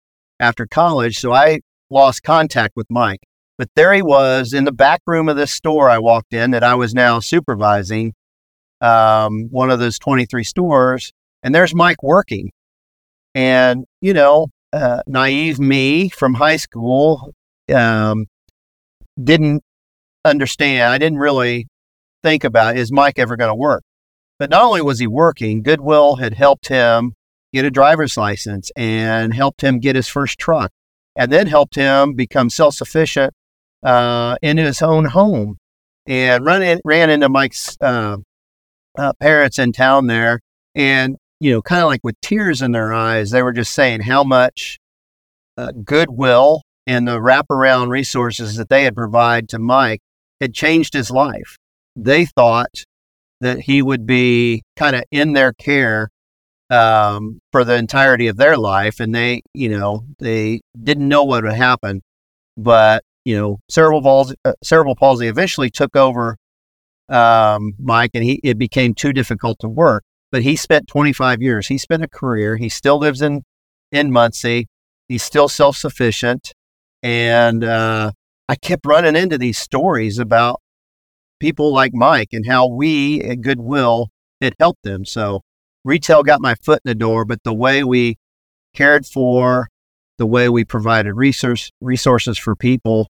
after 0.41 0.65
college, 0.65 1.19
so 1.19 1.35
I 1.35 1.61
lost 1.91 2.23
contact 2.23 2.77
with 2.77 2.87
Mike. 2.89 3.21
But 3.59 3.69
there 3.77 3.93
he 3.93 4.01
was 4.01 4.55
in 4.55 4.65
the 4.65 4.73
back 4.73 5.03
room 5.07 5.29
of 5.29 5.37
this 5.37 5.53
store 5.53 5.91
I 5.91 5.99
walked 5.99 6.33
in 6.33 6.53
that 6.53 6.65
I 6.65 6.75
was 6.75 6.95
now 6.95 7.21
supervising, 7.21 8.15
um, 8.81 9.49
one 9.51 9.71
of 9.71 9.81
those 9.81 9.99
23 9.99 10.45
stores, 10.45 11.13
and 11.43 11.55
there's 11.55 11.75
Mike 11.75 12.03
working. 12.03 12.53
And, 13.35 13.85
you 14.01 14.15
know, 14.15 14.47
uh, 14.73 15.03
naive 15.07 15.61
me 15.61 16.09
from 16.09 16.33
high 16.33 16.57
school 16.57 17.35
um, 17.71 18.29
didn't 19.23 19.63
understand. 20.25 20.93
I 20.93 20.99
didn't 20.99 21.19
really 21.19 21.67
think 22.23 22.45
about 22.45 22.77
is 22.77 22.93
Mike 22.93 23.19
ever 23.19 23.37
going 23.37 23.51
to 23.51 23.55
work? 23.55 23.83
But 24.39 24.51
not 24.51 24.63
only 24.63 24.83
was 24.83 25.01
he 25.01 25.07
working, 25.07 25.63
Goodwill 25.63 26.17
had 26.17 26.35
helped 26.35 26.69
him 26.69 27.15
get 27.53 27.65
a 27.65 27.71
driver's 27.71 28.17
license 28.17 28.71
and 28.77 29.35
helped 29.35 29.63
him 29.63 29.81
get 29.81 29.97
his 29.97 30.09
first 30.09 30.39
truck 30.39 30.71
and 31.17 31.33
then 31.33 31.47
helped 31.47 31.75
him 31.75 32.15
become 32.15 32.51
self 32.51 32.75
sufficient 32.75 33.33
uh, 33.83 34.37
in 34.43 34.57
his 34.57 34.83
own 34.83 35.07
home. 35.07 35.59
And 36.07 36.45
run 36.45 36.63
in, 36.63 36.81
ran 36.85 37.11
into 37.11 37.29
Mike's 37.29 37.77
uh, 37.81 38.19
uh, 38.97 39.13
parents 39.21 39.59
in 39.59 39.73
town 39.73 40.07
there. 40.07 40.41
And, 40.75 41.17
you 41.41 41.51
know, 41.53 41.61
kind 41.61 41.83
of 41.83 41.89
like 41.89 42.01
with 42.03 42.19
tears 42.23 42.63
in 42.63 42.73
their 42.73 42.93
eyes, 42.95 43.31
they 43.31 43.43
were 43.43 43.53
just 43.53 43.73
saying 43.73 44.03
how 44.03 44.25
much 44.25 44.79
uh, 45.59 45.73
goodwill 45.85 46.63
and 46.89 47.07
the 47.07 47.21
wraparound 47.21 47.91
resources 47.91 48.57
that 48.57 48.71
they 48.71 48.85
had 48.85 48.97
provided 48.97 49.51
to 49.51 49.59
Mike 49.59 50.01
had 50.41 50.55
changed 50.55 50.95
his 50.95 51.11
life. 51.11 51.59
They 51.95 52.25
thought 52.25 52.83
that 53.43 53.61
he 53.61 53.83
would 53.83 54.07
be 54.07 54.63
kind 54.75 54.97
of 54.97 55.05
in 55.11 55.35
their 55.35 55.53
care 55.53 56.09
um, 56.71 57.41
for 57.53 57.63
the 57.63 57.75
entirety 57.75 58.27
of 58.29 58.39
their 58.39 58.57
life, 58.57 59.01
and 59.01 59.15
they, 59.15 59.43
you 59.53 59.69
know, 59.69 60.05
they 60.19 60.63
didn't 60.83 61.07
know 61.07 61.25
what 61.25 61.45
would 61.45 61.53
happen. 61.53 62.01
But 62.57 63.05
you 63.25 63.37
know, 63.37 63.59
cerebral 63.69 64.01
palsy, 64.01 64.35
uh, 64.47 64.55
cerebral 64.65 64.97
palsy 64.97 65.29
eventually 65.29 65.69
took 65.69 65.95
over 65.95 66.39
um, 67.11 67.75
Mike, 67.79 68.13
and 68.15 68.25
he 68.25 68.41
it 68.43 68.57
became 68.57 68.95
too 68.95 69.13
difficult 69.13 69.59
to 69.61 69.69
work. 69.69 70.05
But 70.33 70.43
he 70.43 70.57
spent 70.57 70.89
25 70.89 71.43
years. 71.43 71.69
He 71.69 71.77
spent 71.77 72.03
a 72.03 72.09
career. 72.09 72.57
He 72.57 72.71
still 72.71 72.99
lives 72.99 73.21
in 73.21 73.43
in 73.93 74.11
Muncie. 74.11 74.69
He's 75.09 75.23
still 75.23 75.49
self 75.49 75.77
sufficient, 75.77 76.53
and 77.03 77.65
uh, 77.65 78.13
I 78.49 78.57
kept 78.57 78.87
running 78.87 79.17
into 79.17 79.39
these 79.39 79.59
stories 79.59 80.19
about 80.19 80.61
people 81.41 81.73
like 81.73 81.93
Mike 81.95 82.29
and 82.33 82.47
how 82.47 82.69
we 82.69 83.21
at 83.23 83.41
Goodwill 83.41 84.09
had 84.41 84.55
helped 84.59 84.83
them. 84.83 85.05
So 85.05 85.43
retail 85.85 86.23
got 86.23 86.41
my 86.41 86.55
foot 86.57 86.81
in 86.85 86.89
the 86.89 86.95
door, 86.95 87.25
but 87.25 87.43
the 87.45 87.55
way 87.55 87.85
we 87.85 88.17
cared 88.75 89.07
for, 89.07 89.69
the 90.19 90.27
way 90.27 90.49
we 90.49 90.65
provided 90.65 91.15
resource 91.15 91.71
resources 91.81 92.39
for 92.39 92.57
people 92.57 93.09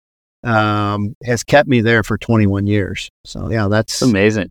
um, 0.42 1.14
has 1.24 1.42
kept 1.44 1.68
me 1.68 1.80
there 1.80 2.02
for 2.02 2.18
21 2.18 2.66
years. 2.66 3.10
So 3.24 3.50
yeah, 3.50 3.68
that's 3.68 4.02
amazing. 4.02 4.50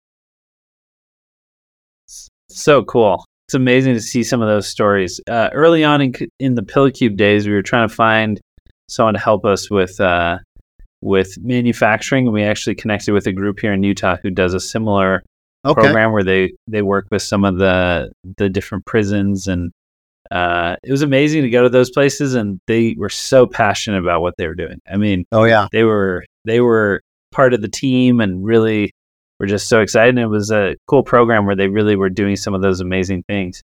So 2.50 2.84
cool. 2.84 3.26
It's 3.48 3.54
amazing 3.56 3.96
to 3.96 4.02
see 4.02 4.24
some 4.24 4.42
of 4.42 4.48
those 4.48 4.68
stories. 4.68 5.20
Uh, 5.28 5.50
early 5.54 5.84
on 5.84 6.02
in, 6.02 6.14
in 6.40 6.56
the 6.56 6.62
Pillow 6.62 6.92
Cube 6.92 7.18
days, 7.18 7.48
we 7.48 7.54
were 7.54 7.64
trying 7.64 7.88
to 7.88 7.94
find 7.94 8.40
someone 8.90 9.14
to 9.14 9.20
help 9.20 9.46
us 9.46 9.70
with 9.70 10.00
uh, 10.00 10.40
with 11.02 11.38
manufacturing. 11.42 12.32
We 12.32 12.44
actually 12.44 12.76
connected 12.76 13.14
with 13.14 13.28
a 13.28 13.32
group 13.32 13.60
here 13.60 13.74
in 13.74 13.84
Utah 13.84 14.18
who 14.22 14.30
does 14.30 14.54
a 14.54 14.60
similar 14.60 15.24
okay. 15.66 15.82
program 15.82 16.12
where 16.12 16.24
they 16.24 16.54
they 16.68 16.82
work 16.82 17.08
with 17.12 17.22
some 17.22 17.46
of 17.46 17.58
the 17.58 18.12
the 18.38 18.50
different 18.50 18.86
prisons 18.86 19.48
and 19.48 19.72
uh, 20.32 20.76
it 20.84 20.92
was 20.92 21.02
amazing 21.02 21.42
to 21.42 21.50
go 21.50 21.64
to 21.64 21.70
those 21.70 21.90
places 21.90 22.36
and 22.36 22.60
they 22.68 22.96
were 22.98 23.10
so 23.10 23.48
passionate 23.48 24.00
about 24.00 24.22
what 24.22 24.36
they 24.38 24.48
were 24.48 24.56
doing. 24.56 24.80
I 24.88 24.98
mean, 24.98 25.26
oh 25.32 25.46
yeah, 25.46 25.68
they 25.72 25.84
were 25.84 26.26
they 26.46 26.60
were 26.62 27.02
part 27.32 27.54
of 27.54 27.62
the 27.62 27.68
team 27.68 28.22
and 28.22 28.44
really 28.44 28.92
were 29.40 29.48
just 29.48 29.68
so 29.68 29.82
excited. 29.82 30.10
And 30.10 30.20
it 30.20 30.28
was 30.28 30.52
a 30.52 30.76
cool 30.88 31.04
program 31.04 31.46
where 31.46 31.56
they 31.56 31.68
really 31.68 31.96
were 31.96 32.10
doing 32.10 32.36
some 32.36 32.54
of 32.54 32.62
those 32.62 32.80
amazing 32.80 33.24
things. 33.28 33.62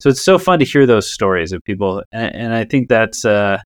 So 0.00 0.10
it's 0.10 0.22
so 0.22 0.38
fun 0.38 0.60
to 0.60 0.64
hear 0.64 0.86
those 0.86 1.10
stories 1.10 1.52
of 1.52 1.62
people, 1.64 2.04
and, 2.12 2.34
and 2.34 2.54
I 2.54 2.64
think 2.64 2.88
that's 2.88 3.24
uh, 3.24 3.58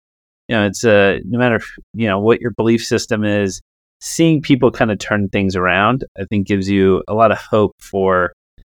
you 0.51 0.57
know, 0.57 0.65
it's 0.65 0.83
a 0.83 1.21
no 1.23 1.39
matter 1.39 1.61
you 1.93 2.09
know 2.09 2.19
what 2.19 2.41
your 2.41 2.51
belief 2.51 2.83
system 2.83 3.23
is, 3.23 3.61
seeing 4.01 4.41
people 4.41 4.69
kind 4.69 4.91
of 4.91 4.99
turn 4.99 5.29
things 5.29 5.55
around, 5.55 6.03
I 6.19 6.25
think 6.25 6.45
gives 6.45 6.69
you 6.69 7.03
a 7.07 7.13
lot 7.13 7.31
of 7.31 7.37
hope 7.37 7.73
for 7.79 8.33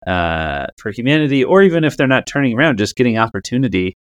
uh, 0.07 0.67
for 0.76 0.91
humanity, 0.91 1.43
or 1.43 1.62
even 1.62 1.83
if 1.85 1.97
they're 1.97 2.07
not 2.07 2.26
turning 2.26 2.55
around, 2.55 2.76
just 2.76 2.95
getting 2.95 3.17
opportunity 3.17 3.97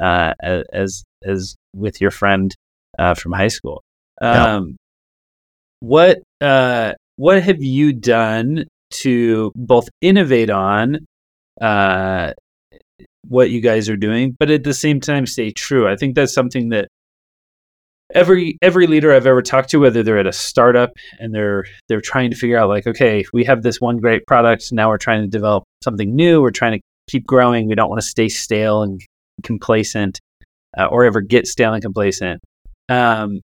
uh, 0.00 0.32
as 0.42 1.04
as 1.22 1.54
with 1.72 2.00
your 2.00 2.10
friend 2.10 2.52
uh, 2.98 3.14
from 3.14 3.30
high 3.30 3.46
school. 3.46 3.84
Um, 4.20 4.34
yeah. 4.34 4.60
What 5.78 6.22
uh, 6.40 6.94
what 7.14 7.40
have 7.40 7.62
you 7.62 7.92
done 7.92 8.64
to 8.94 9.52
both 9.54 9.88
innovate 10.00 10.50
on 10.50 11.06
uh, 11.60 12.32
what 13.28 13.50
you 13.50 13.60
guys 13.60 13.88
are 13.88 13.96
doing, 13.96 14.34
but 14.36 14.50
at 14.50 14.64
the 14.64 14.74
same 14.74 14.98
time 14.98 15.24
stay 15.24 15.52
true? 15.52 15.88
I 15.88 15.94
think 15.94 16.16
that's 16.16 16.34
something 16.34 16.70
that 16.70 16.88
every 18.14 18.58
every 18.62 18.86
leader 18.86 19.12
I've 19.12 19.26
ever 19.26 19.42
talked 19.42 19.70
to, 19.70 19.80
whether 19.80 20.02
they're 20.02 20.18
at 20.18 20.26
a 20.26 20.32
startup 20.32 20.90
and 21.18 21.34
they're 21.34 21.64
they're 21.88 22.00
trying 22.00 22.30
to 22.30 22.36
figure 22.36 22.58
out 22.58 22.68
like, 22.68 22.86
okay, 22.86 23.24
we 23.32 23.44
have 23.44 23.62
this 23.62 23.80
one 23.80 23.98
great 23.98 24.26
product, 24.26 24.72
now 24.72 24.88
we're 24.88 24.98
trying 24.98 25.22
to 25.22 25.28
develop 25.28 25.64
something 25.82 26.14
new, 26.14 26.40
we're 26.40 26.50
trying 26.50 26.72
to 26.72 26.80
keep 27.10 27.26
growing, 27.26 27.68
we 27.68 27.74
don't 27.74 27.88
want 27.88 28.00
to 28.00 28.06
stay 28.06 28.28
stale 28.28 28.82
and 28.82 29.00
complacent, 29.42 30.20
uh, 30.78 30.86
or 30.86 31.04
ever 31.04 31.20
get 31.20 31.46
stale 31.46 31.72
and 31.74 31.82
complacent. 31.82 32.40
Um, 32.88 33.40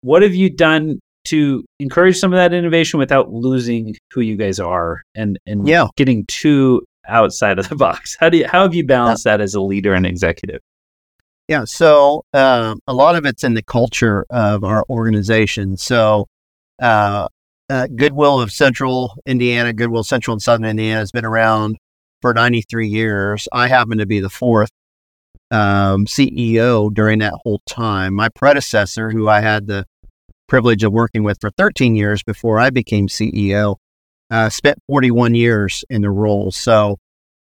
what 0.00 0.22
have 0.22 0.34
you 0.34 0.50
done 0.50 1.00
to 1.24 1.64
encourage 1.80 2.16
some 2.16 2.32
of 2.32 2.36
that 2.36 2.52
innovation 2.52 2.98
without 2.98 3.32
losing 3.32 3.96
who 4.12 4.20
you 4.20 4.36
guys 4.36 4.60
are 4.60 5.02
and 5.14 5.38
and 5.46 5.66
yeah. 5.66 5.86
getting 5.96 6.24
too 6.26 6.82
outside 7.08 7.58
of 7.58 7.68
the 7.68 7.76
box? 7.76 8.16
How 8.18 8.28
do 8.28 8.38
you 8.38 8.46
how 8.46 8.62
have 8.62 8.74
you 8.74 8.86
balanced 8.86 9.24
that 9.24 9.40
as 9.40 9.54
a 9.54 9.60
leader 9.60 9.94
and 9.94 10.06
executive? 10.06 10.60
Yeah, 11.48 11.64
so 11.64 12.24
uh, 12.34 12.74
a 12.88 12.92
lot 12.92 13.14
of 13.14 13.24
it's 13.24 13.44
in 13.44 13.54
the 13.54 13.62
culture 13.62 14.26
of 14.30 14.64
our 14.64 14.84
organization. 14.90 15.76
So, 15.76 16.26
uh, 16.82 17.28
uh, 17.68 17.86
Goodwill 17.94 18.40
of 18.40 18.50
Central 18.50 19.14
Indiana, 19.26 19.72
Goodwill 19.72 20.04
Central 20.04 20.34
and 20.34 20.42
Southern 20.42 20.66
Indiana 20.66 21.00
has 21.00 21.12
been 21.12 21.24
around 21.24 21.76
for 22.20 22.34
93 22.34 22.88
years. 22.88 23.48
I 23.52 23.68
happen 23.68 23.98
to 23.98 24.06
be 24.06 24.20
the 24.20 24.30
fourth 24.30 24.70
um, 25.50 26.06
CEO 26.06 26.92
during 26.92 27.20
that 27.20 27.34
whole 27.44 27.60
time. 27.66 28.14
My 28.14 28.28
predecessor, 28.28 29.10
who 29.10 29.28
I 29.28 29.40
had 29.40 29.66
the 29.68 29.86
privilege 30.48 30.82
of 30.82 30.92
working 30.92 31.22
with 31.22 31.38
for 31.40 31.50
13 31.50 31.94
years 31.96 32.22
before 32.22 32.58
I 32.58 32.70
became 32.70 33.08
CEO, 33.08 33.76
uh, 34.30 34.48
spent 34.48 34.78
41 34.88 35.34
years 35.34 35.84
in 35.90 36.02
the 36.02 36.10
role. 36.10 36.50
So, 36.50 36.98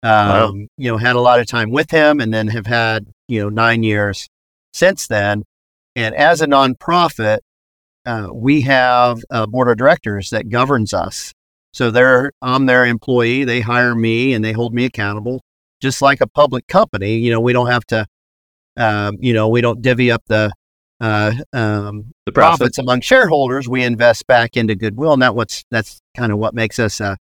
um, 0.03 0.29
wow. 0.29 0.55
you 0.77 0.91
know, 0.91 0.99
had 0.99 1.17
a 1.17 1.21
lot 1.21 1.41
of 1.41 1.47
time 1.47 1.71
with 1.71 1.91
him 1.91 2.21
and 2.21 2.33
then 2.33 2.49
have 2.49 2.67
had 2.67 3.07
you 3.29 3.41
know, 3.41 3.49
nine 3.49 3.83
years 3.83 4.29
since 4.73 5.07
then. 5.07 5.43
And 5.95 6.15
as 6.15 6.41
a 6.41 6.47
nonprofit, 6.47 7.39
uh, 8.05 8.29
we 8.33 8.61
have 8.63 9.19
a 9.31 9.47
board 9.47 9.69
of 9.69 9.77
directors 9.77 10.31
that 10.31 10.49
governs 10.49 10.95
us. 10.95 11.33
So 11.73 11.91
they're, 11.91 12.33
I'm 12.41 12.67
their 12.67 12.87
employee. 12.87 13.45
They 13.45 13.61
hire 13.61 13.95
me 13.95 14.33
and 14.33 14.45
they 14.45 14.53
hold 14.53 14.73
me 14.73 14.85
accountable, 14.85 15.43
just 15.81 16.01
like 16.01 16.21
a 16.21 16.27
public 16.27 16.67
company. 16.69 17.17
You 17.17 17.33
know, 17.33 17.41
we 17.41 17.53
don't 17.53 17.67
have 17.67 17.85
to, 17.87 18.07
um, 18.77 19.17
you 19.21 19.33
know, 19.33 19.49
we 19.49 19.61
don't 19.61 19.83
divvy 19.83 20.11
up 20.11 20.23
the, 20.27 20.53
uh, 21.01 21.33
um, 21.53 22.13
the 22.25 22.33
profits. 22.33 22.59
profits 22.59 22.79
among 22.79 23.01
shareholders. 23.03 23.69
We 23.69 23.83
invest 23.83 24.27
back 24.27 24.57
into 24.57 24.75
goodwill, 24.75 25.13
and 25.13 25.23
that 25.23 25.35
what's 25.35 25.65
that's 25.71 26.01
kind 26.17 26.33
of 26.33 26.39
what 26.39 26.55
makes 26.55 26.79
us 26.79 27.01
a, 27.01 27.19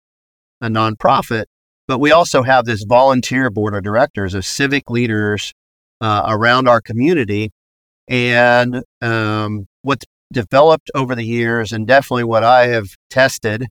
a 0.62 0.67
nonprofit. 0.67 1.45
But 1.88 2.00
we 2.00 2.12
also 2.12 2.43
have 2.43 2.65
this 2.65 2.83
volunteer 2.83 3.50
board 3.50 3.74
of 3.74 3.83
directors 3.83 4.36
of 4.36 4.45
civic 4.45 4.89
leaders 4.89 5.53
uh, 6.03 6.25
around 6.27 6.67
our 6.67 6.81
community. 6.81 7.51
And 8.10 8.83
um, 9.01 9.67
what's 9.81 10.05
developed 10.31 10.91
over 10.93 11.15
the 11.15 11.24
years, 11.24 11.72
and 11.72 11.88
definitely 11.88 12.25
what 12.25 12.43
I 12.43 12.67
have 12.67 12.89
tested, 13.10 13.67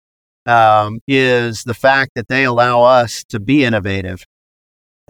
um, 0.47 1.01
is 1.07 1.63
the 1.65 1.75
fact 1.75 2.13
that 2.17 2.29
they 2.29 2.45
allow 2.45 2.83
us 2.83 3.23
to 3.29 3.39
be 3.39 3.65
innovative. 3.65 4.25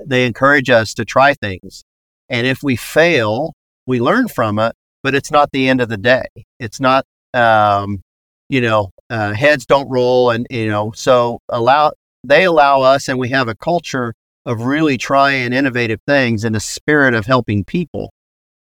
They 0.04 0.26
encourage 0.26 0.68
us 0.68 0.92
to 0.94 1.04
try 1.04 1.34
things. 1.34 1.84
And 2.28 2.46
if 2.46 2.62
we 2.62 2.76
fail, 2.76 3.52
we 3.86 4.00
learn 4.00 4.28
from 4.28 4.58
it, 4.58 4.74
but 5.02 5.14
it's 5.14 5.30
not 5.30 5.52
the 5.52 5.68
end 5.68 5.80
of 5.80 5.88
the 5.88 5.96
day. 5.96 6.26
It's 6.58 6.80
not, 6.80 7.04
um, 7.34 8.02
you 8.48 8.60
know, 8.60 8.90
uh, 9.10 9.32
heads 9.32 9.64
don't 9.66 9.88
roll. 9.88 10.30
And, 10.30 10.46
you 10.50 10.68
know, 10.68 10.92
so 10.94 11.38
allow, 11.48 11.92
they 12.24 12.44
allow 12.44 12.80
us, 12.82 13.08
and 13.08 13.18
we 13.18 13.28
have 13.28 13.48
a 13.48 13.54
culture 13.54 14.14
of 14.44 14.62
really 14.62 14.98
trying 14.98 15.52
innovative 15.52 16.00
things 16.06 16.44
in 16.44 16.54
a 16.54 16.60
spirit 16.60 17.14
of 17.14 17.26
helping 17.26 17.64
people. 17.64 18.12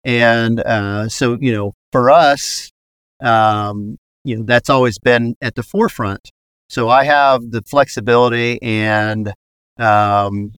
And 0.03 0.59
uh, 0.59 1.09
so, 1.09 1.37
you 1.39 1.51
know, 1.51 1.73
for 1.91 2.11
us, 2.11 2.71
um, 3.21 3.97
you 4.23 4.37
know, 4.37 4.43
that's 4.43 4.69
always 4.69 4.99
been 4.99 5.35
at 5.41 5.55
the 5.55 5.63
forefront. 5.63 6.29
So 6.69 6.89
I 6.89 7.03
have 7.03 7.51
the 7.51 7.61
flexibility 7.61 8.61
and 8.61 9.33
um, 9.77 10.53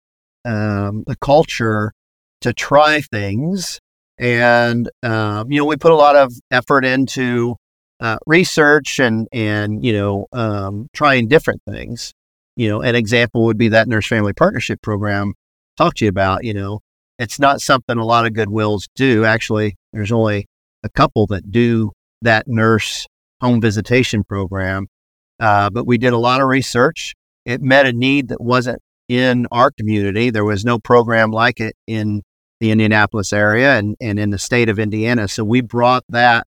um, 0.45 1.03
the 1.05 1.17
culture 1.19 1.93
to 2.41 2.53
try 2.53 3.01
things. 3.01 3.79
And, 4.17 4.89
um, 5.03 5.51
you 5.51 5.59
know, 5.59 5.65
we 5.65 5.77
put 5.77 5.91
a 5.91 5.95
lot 5.95 6.15
of 6.15 6.31
effort 6.49 6.85
into 6.85 7.55
uh, 7.99 8.17
research 8.25 8.99
and, 8.99 9.27
and, 9.31 9.83
you 9.83 9.93
know, 9.93 10.27
um, 10.33 10.87
trying 10.93 11.27
different 11.27 11.61
things. 11.69 12.13
You 12.57 12.67
know, 12.67 12.81
an 12.81 12.95
example 12.95 13.45
would 13.45 13.57
be 13.57 13.69
that 13.69 13.87
nurse 13.87 14.07
family 14.07 14.33
partnership 14.33 14.81
program 14.81 15.35
talked 15.77 15.97
to 15.97 16.05
you 16.05 16.09
about. 16.09 16.43
You 16.43 16.55
know, 16.55 16.79
it's 17.19 17.39
not 17.39 17.61
something 17.61 17.97
a 17.97 18.05
lot 18.05 18.25
of 18.25 18.33
Goodwills 18.33 18.87
do. 18.95 19.25
Actually, 19.25 19.75
there's 19.93 20.11
only 20.11 20.47
a 20.83 20.89
couple 20.89 21.27
that 21.27 21.51
do 21.51 21.91
that 22.23 22.47
nurse 22.47 23.05
home 23.41 23.61
visitation 23.61 24.23
program. 24.23 24.87
Uh, 25.39 25.69
but 25.69 25.85
we 25.85 25.99
did 25.99 26.13
a 26.13 26.17
lot 26.17 26.41
of 26.41 26.47
research. 26.47 27.13
It 27.45 27.61
met 27.61 27.85
a 27.85 27.93
need 27.93 28.29
that 28.29 28.41
wasn't 28.41 28.81
in 29.07 29.45
our 29.51 29.69
community. 29.69 30.31
There 30.31 30.43
was 30.43 30.65
no 30.65 30.79
program 30.79 31.29
like 31.29 31.59
it 31.59 31.75
in 31.85 32.23
the 32.59 32.71
Indianapolis 32.71 33.31
area 33.31 33.77
and, 33.77 33.95
and 34.01 34.17
in 34.17 34.31
the 34.31 34.39
state 34.39 34.67
of 34.67 34.79
Indiana. 34.79 35.27
So 35.27 35.43
we 35.43 35.61
brought 35.61 36.03
that 36.09 36.47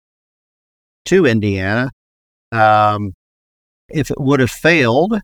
to 1.06 1.26
Indiana. 1.26 1.92
Um, 2.52 3.14
if 3.90 4.12
it 4.12 4.20
would 4.20 4.42
have 4.42 4.52
failed, 4.52 5.18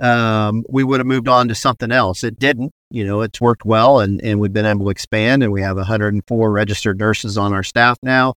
um, 0.00 0.64
we 0.68 0.82
would 0.82 1.00
have 1.00 1.06
moved 1.06 1.28
on 1.28 1.48
to 1.48 1.54
something 1.54 1.92
else. 1.92 2.24
It 2.24 2.38
didn't. 2.38 2.72
You 2.90 3.04
know, 3.04 3.20
it's 3.20 3.40
worked 3.40 3.64
well 3.64 4.00
and, 4.00 4.20
and 4.24 4.40
we've 4.40 4.52
been 4.52 4.66
able 4.66 4.86
to 4.86 4.90
expand 4.90 5.44
and 5.44 5.52
we 5.52 5.62
have 5.62 5.76
104 5.76 6.50
registered 6.50 6.98
nurses 6.98 7.38
on 7.38 7.52
our 7.52 7.62
staff 7.62 7.98
now 8.02 8.34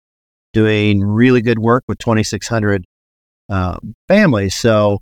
doing 0.52 1.02
really 1.02 1.42
good 1.42 1.58
work 1.58 1.82
with 1.88 1.98
2,600 1.98 2.84
uh, 3.48 3.78
families. 4.06 4.54
So, 4.54 5.00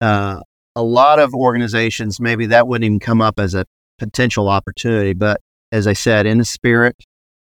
uh, 0.00 0.40
a 0.76 0.82
lot 0.82 1.20
of 1.20 1.34
organizations, 1.34 2.18
maybe 2.18 2.46
that 2.46 2.66
wouldn't 2.66 2.84
even 2.84 2.98
come 2.98 3.20
up 3.20 3.38
as 3.38 3.54
a 3.54 3.64
potential 3.98 4.48
opportunity. 4.48 5.12
But 5.12 5.40
as 5.70 5.86
I 5.86 5.92
said, 5.92 6.26
in 6.26 6.38
the 6.38 6.44
spirit 6.44 6.96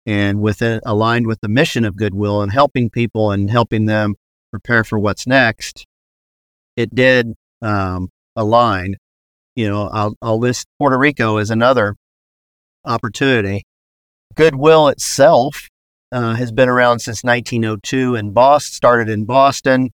and 0.06 0.40
within 0.40 0.80
aligned 0.84 1.26
with 1.26 1.40
the 1.40 1.48
mission 1.48 1.84
of 1.84 1.96
Goodwill 1.96 2.42
and 2.42 2.50
helping 2.50 2.90
people 2.90 3.30
and 3.30 3.48
helping 3.50 3.86
them 3.86 4.16
prepare 4.50 4.82
for 4.82 4.98
what's 4.98 5.26
next, 5.26 5.86
it 6.76 6.92
did 6.94 7.34
um, 7.62 8.08
align. 8.36 8.96
You 9.56 9.68
know, 9.68 9.88
I'll, 9.88 10.14
I'll 10.20 10.38
list 10.38 10.66
Puerto 10.78 10.98
Rico 10.98 11.36
as 11.36 11.50
another 11.50 11.94
opportunity. 12.84 13.64
Goodwill 14.34 14.88
itself 14.88 15.68
uh, 16.10 16.34
has 16.34 16.52
been 16.52 16.68
around 16.68 17.00
since 17.00 17.22
1902 17.22 18.16
in 18.16 18.32
Boston, 18.32 18.74
started 18.74 19.08
in 19.08 19.24
Boston 19.24 19.90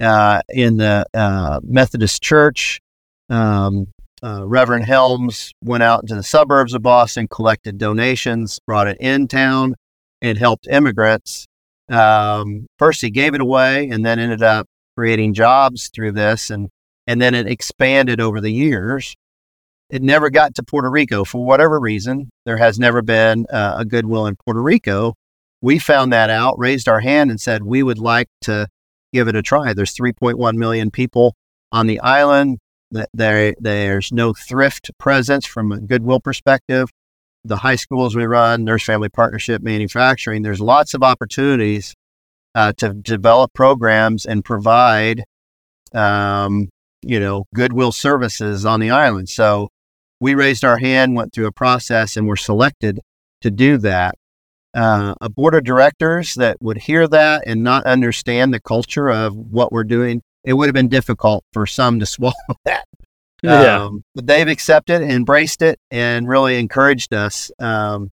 uh, 0.00 0.40
in 0.48 0.76
the 0.76 1.04
uh, 1.14 1.60
Methodist 1.62 2.22
Church. 2.22 2.80
Um, 3.28 3.86
uh, 4.22 4.46
Reverend 4.46 4.84
Helms 4.84 5.52
went 5.62 5.82
out 5.82 6.02
into 6.02 6.14
the 6.14 6.22
suburbs 6.22 6.74
of 6.74 6.82
Boston, 6.82 7.26
collected 7.28 7.78
donations, 7.78 8.58
brought 8.66 8.88
it 8.88 8.98
in 9.00 9.28
town, 9.28 9.74
and 10.20 10.36
helped 10.36 10.66
immigrants. 10.68 11.46
Um, 11.88 12.66
first, 12.78 13.00
he 13.00 13.10
gave 13.10 13.34
it 13.34 13.40
away, 13.40 13.88
and 13.88 14.04
then 14.04 14.18
ended 14.18 14.42
up 14.42 14.66
creating 14.96 15.34
jobs 15.34 15.90
through 15.94 16.12
this, 16.12 16.50
and 16.50 16.68
and 17.10 17.20
then 17.20 17.34
it 17.34 17.48
expanded 17.48 18.20
over 18.20 18.40
the 18.40 18.52
years. 18.52 19.16
It 19.90 20.00
never 20.00 20.30
got 20.30 20.54
to 20.54 20.62
Puerto 20.62 20.88
Rico 20.88 21.24
for 21.24 21.44
whatever 21.44 21.80
reason. 21.80 22.30
There 22.46 22.56
has 22.56 22.78
never 22.78 23.02
been 23.02 23.46
uh, 23.50 23.74
a 23.78 23.84
Goodwill 23.84 24.26
in 24.26 24.36
Puerto 24.36 24.62
Rico. 24.62 25.14
We 25.60 25.80
found 25.80 26.12
that 26.12 26.30
out, 26.30 26.56
raised 26.56 26.88
our 26.88 27.00
hand, 27.00 27.28
and 27.32 27.40
said 27.40 27.64
we 27.64 27.82
would 27.82 27.98
like 27.98 28.28
to 28.42 28.68
give 29.12 29.26
it 29.26 29.34
a 29.34 29.42
try. 29.42 29.72
There's 29.72 29.92
3.1 29.92 30.54
million 30.54 30.92
people 30.92 31.34
on 31.72 31.88
the 31.88 31.98
island. 31.98 32.58
There, 32.92 33.56
there's 33.58 34.12
no 34.12 34.32
thrift 34.32 34.92
presence 34.96 35.44
from 35.44 35.72
a 35.72 35.80
Goodwill 35.80 36.20
perspective. 36.20 36.90
The 37.44 37.56
high 37.56 37.74
schools 37.74 38.14
we 38.14 38.24
run, 38.24 38.62
nurse 38.62 38.84
family 38.84 39.08
partnership, 39.08 39.62
manufacturing, 39.62 40.42
there's 40.42 40.60
lots 40.60 40.94
of 40.94 41.02
opportunities 41.02 41.92
uh, 42.54 42.72
to 42.74 42.94
develop 42.94 43.52
programs 43.52 44.26
and 44.26 44.44
provide, 44.44 45.24
um, 45.92 46.68
you 47.02 47.20
know, 47.20 47.44
Goodwill 47.54 47.92
services 47.92 48.64
on 48.64 48.80
the 48.80 48.90
island. 48.90 49.28
So 49.28 49.68
we 50.20 50.34
raised 50.34 50.64
our 50.64 50.78
hand, 50.78 51.14
went 51.14 51.32
through 51.32 51.46
a 51.46 51.52
process, 51.52 52.16
and 52.16 52.26
were 52.26 52.36
selected 52.36 53.00
to 53.40 53.50
do 53.50 53.78
that 53.78 54.16
uh, 54.74 55.14
a 55.20 55.28
board 55.28 55.54
of 55.54 55.64
directors 55.64 56.34
that 56.34 56.56
would 56.60 56.78
hear 56.78 57.08
that 57.08 57.42
and 57.46 57.62
not 57.62 57.84
understand 57.84 58.54
the 58.54 58.60
culture 58.60 59.08
of 59.08 59.36
what 59.36 59.72
we're 59.72 59.84
doing, 59.84 60.22
it 60.44 60.54
would 60.54 60.66
have 60.66 60.74
been 60.74 60.88
difficult 60.88 61.44
for 61.52 61.66
some 61.66 61.98
to 62.00 62.06
swallow 62.06 62.34
that. 62.64 62.86
Yeah. 63.42 63.84
Um, 63.84 64.04
but 64.14 64.26
they've 64.26 64.48
accepted, 64.48 65.02
embraced 65.02 65.62
it, 65.62 65.78
and 65.90 66.28
really 66.28 66.58
encouraged 66.58 67.14
us 67.14 67.50
um, 67.58 68.10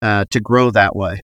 uh, 0.00 0.24
to 0.30 0.40
grow 0.40 0.70
that 0.70 0.96
way. 0.96 1.20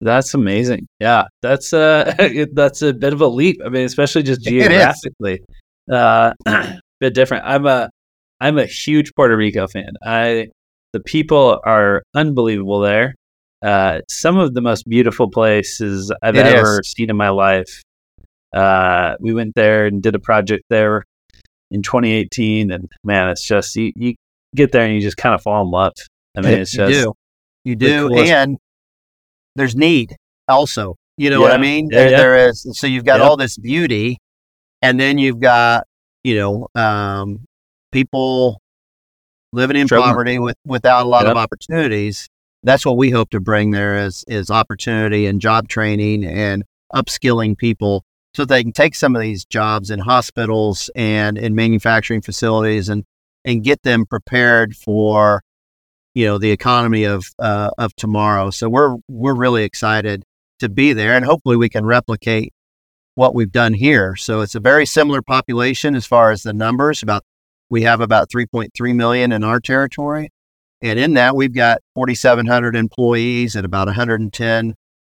That's 0.00 0.34
amazing. 0.34 0.86
Yeah, 1.00 1.24
that's 1.42 1.72
uh, 1.72 2.14
that's 2.52 2.82
a 2.82 2.92
bit 2.92 3.12
of 3.12 3.20
a 3.20 3.26
leap. 3.26 3.60
I 3.64 3.68
mean, 3.68 3.84
especially 3.84 4.22
just 4.22 4.40
geographically, 4.44 5.40
uh, 5.90 6.32
bit 7.00 7.14
different. 7.14 7.44
I'm 7.44 7.66
a 7.66 7.90
I'm 8.40 8.58
a 8.58 8.66
huge 8.66 9.14
Puerto 9.14 9.36
Rico 9.36 9.66
fan. 9.66 9.92
I 10.04 10.48
the 10.92 11.00
people 11.00 11.60
are 11.64 12.02
unbelievable 12.14 12.80
there 12.80 13.14
uh, 13.62 14.00
some 14.08 14.38
of 14.38 14.54
the 14.54 14.60
most 14.60 14.88
beautiful 14.88 15.28
places 15.28 16.12
I've 16.22 16.36
it 16.36 16.46
ever 16.46 16.80
is. 16.80 16.92
seen 16.92 17.10
in 17.10 17.16
my 17.16 17.30
life. 17.30 17.82
Uh, 18.54 19.16
we 19.20 19.34
went 19.34 19.54
there 19.54 19.86
and 19.86 20.02
did 20.02 20.14
a 20.14 20.18
project 20.18 20.64
there 20.70 21.04
in 21.70 21.82
2018, 21.82 22.70
and 22.70 22.90
man, 23.04 23.28
it's 23.28 23.44
just 23.44 23.74
you, 23.76 23.92
you 23.96 24.14
get 24.54 24.72
there 24.72 24.84
and 24.84 24.94
you 24.94 25.00
just 25.00 25.16
kind 25.16 25.34
of 25.34 25.42
fall 25.42 25.62
in 25.62 25.70
love. 25.70 25.92
I 26.36 26.40
mean, 26.40 26.60
it's 26.60 26.72
just 26.72 26.92
you 26.92 27.74
do, 27.74 27.86
you 27.86 28.08
do, 28.08 28.14
and 28.16 28.56
there's 29.58 29.76
need 29.76 30.16
also. 30.48 30.96
You 31.16 31.30
know 31.30 31.40
yeah. 31.40 31.48
what 31.48 31.52
I 31.52 31.58
mean? 31.58 31.88
Yeah, 31.90 31.98
there, 31.98 32.10
yeah. 32.10 32.16
there 32.16 32.48
is. 32.48 32.66
So 32.78 32.86
you've 32.86 33.04
got 33.04 33.20
all 33.20 33.36
this 33.36 33.58
beauty, 33.58 34.18
and 34.82 34.98
then 34.98 35.18
you've 35.18 35.40
got 35.40 35.86
you 36.24 36.36
know 36.36 36.68
um, 36.74 37.44
people 37.92 38.60
living 39.52 39.76
in 39.76 39.88
poverty 39.88 40.38
with 40.38 40.56
without 40.64 41.06
a 41.06 41.08
lot 41.08 41.26
of 41.26 41.36
opportunities 41.36 42.28
that's 42.62 42.84
what 42.84 42.96
we 42.96 43.10
hope 43.10 43.30
to 43.30 43.40
bring 43.40 43.70
there 43.70 44.04
is 44.04 44.24
is 44.28 44.50
opportunity 44.50 45.26
and 45.26 45.40
job 45.40 45.68
training 45.68 46.24
and 46.24 46.64
upskilling 46.94 47.56
people 47.56 48.04
so 48.34 48.44
they 48.44 48.62
can 48.62 48.72
take 48.72 48.94
some 48.94 49.16
of 49.16 49.22
these 49.22 49.44
jobs 49.44 49.90
in 49.90 50.00
hospitals 50.00 50.90
and 50.94 51.38
in 51.38 51.54
manufacturing 51.54 52.20
facilities 52.20 52.88
and 52.88 53.04
and 53.44 53.64
get 53.64 53.82
them 53.82 54.04
prepared 54.04 54.76
for 54.76 55.42
you 56.14 56.26
know 56.26 56.38
the 56.38 56.50
economy 56.50 57.04
of 57.04 57.26
uh, 57.38 57.70
of 57.78 57.94
tomorrow. 57.96 58.50
So 58.50 58.68
we're 58.68 58.96
we're 59.08 59.34
really 59.34 59.64
excited 59.64 60.24
to 60.58 60.68
be 60.68 60.92
there, 60.92 61.14
and 61.14 61.24
hopefully 61.24 61.56
we 61.56 61.68
can 61.68 61.86
replicate 61.86 62.52
what 63.14 63.34
we've 63.34 63.52
done 63.52 63.74
here. 63.74 64.16
So 64.16 64.40
it's 64.40 64.54
a 64.54 64.60
very 64.60 64.86
similar 64.86 65.22
population 65.22 65.94
as 65.94 66.06
far 66.06 66.30
as 66.30 66.42
the 66.42 66.52
numbers. 66.52 67.02
About 67.02 67.24
we 67.70 67.82
have 67.82 68.00
about 68.00 68.30
3.3 68.30 68.94
million 68.94 69.32
in 69.32 69.44
our 69.44 69.60
territory, 69.60 70.30
and 70.80 70.98
in 70.98 71.14
that, 71.14 71.36
we've 71.36 71.54
got 71.54 71.80
4,700 71.94 72.76
employees 72.76 73.56
at 73.56 73.64
about 73.64 73.88
110 73.88 74.74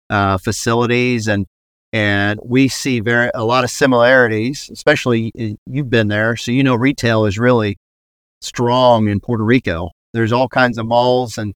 uh, 0.10 0.38
facilities, 0.38 1.28
and 1.28 1.46
and 1.92 2.40
we 2.44 2.68
see 2.68 3.00
very 3.00 3.30
a 3.34 3.44
lot 3.44 3.64
of 3.64 3.70
similarities. 3.70 4.70
Especially 4.72 5.32
you've 5.66 5.90
been 5.90 6.08
there, 6.08 6.36
so 6.36 6.52
you 6.52 6.64
know 6.64 6.76
retail 6.76 7.26
is 7.26 7.40
really 7.40 7.78
strong 8.42 9.08
in 9.08 9.20
Puerto 9.20 9.44
Rico. 9.44 9.92
There's 10.14 10.32
all 10.32 10.48
kinds 10.48 10.78
of 10.78 10.86
malls, 10.86 11.38
and 11.38 11.54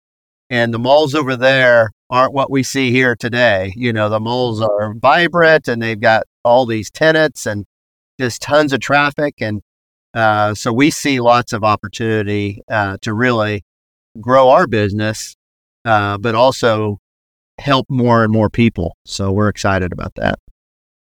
and 0.50 0.74
the 0.74 0.80
malls 0.80 1.14
over 1.14 1.36
there 1.36 1.92
aren't 2.10 2.34
what 2.34 2.50
we 2.50 2.64
see 2.64 2.92
here 2.92 3.16
today. 3.16 3.74
You 3.76 3.94
know, 3.94 4.10
the 4.10 4.20
malls 4.20 4.62
are 4.62 4.94
vibrant, 4.94 5.68
and 5.68 5.82
they've 5.82 6.00
got 6.00 6.24
all 6.44 6.66
these 6.66 6.90
tenants 6.90 7.46
and 7.46 7.66
just 8.20 8.42
tons 8.42 8.74
of 8.74 8.80
traffic, 8.80 9.36
and 9.40 9.62
uh, 10.14 10.54
so 10.56 10.74
we 10.74 10.90
see 10.90 11.20
lots 11.20 11.54
of 11.54 11.64
opportunity 11.64 12.62
uh, 12.70 12.98
to 13.02 13.14
really 13.14 13.64
grow 14.20 14.50
our 14.50 14.68
business, 14.68 15.36
uh, 15.86 16.18
but 16.18 16.34
also 16.34 16.98
help 17.60 17.86
more 17.90 18.24
and 18.24 18.32
more 18.32 18.50
people. 18.50 18.96
So 19.06 19.32
we're 19.32 19.50
excited 19.50 19.92
about 19.92 20.16
that. 20.16 20.40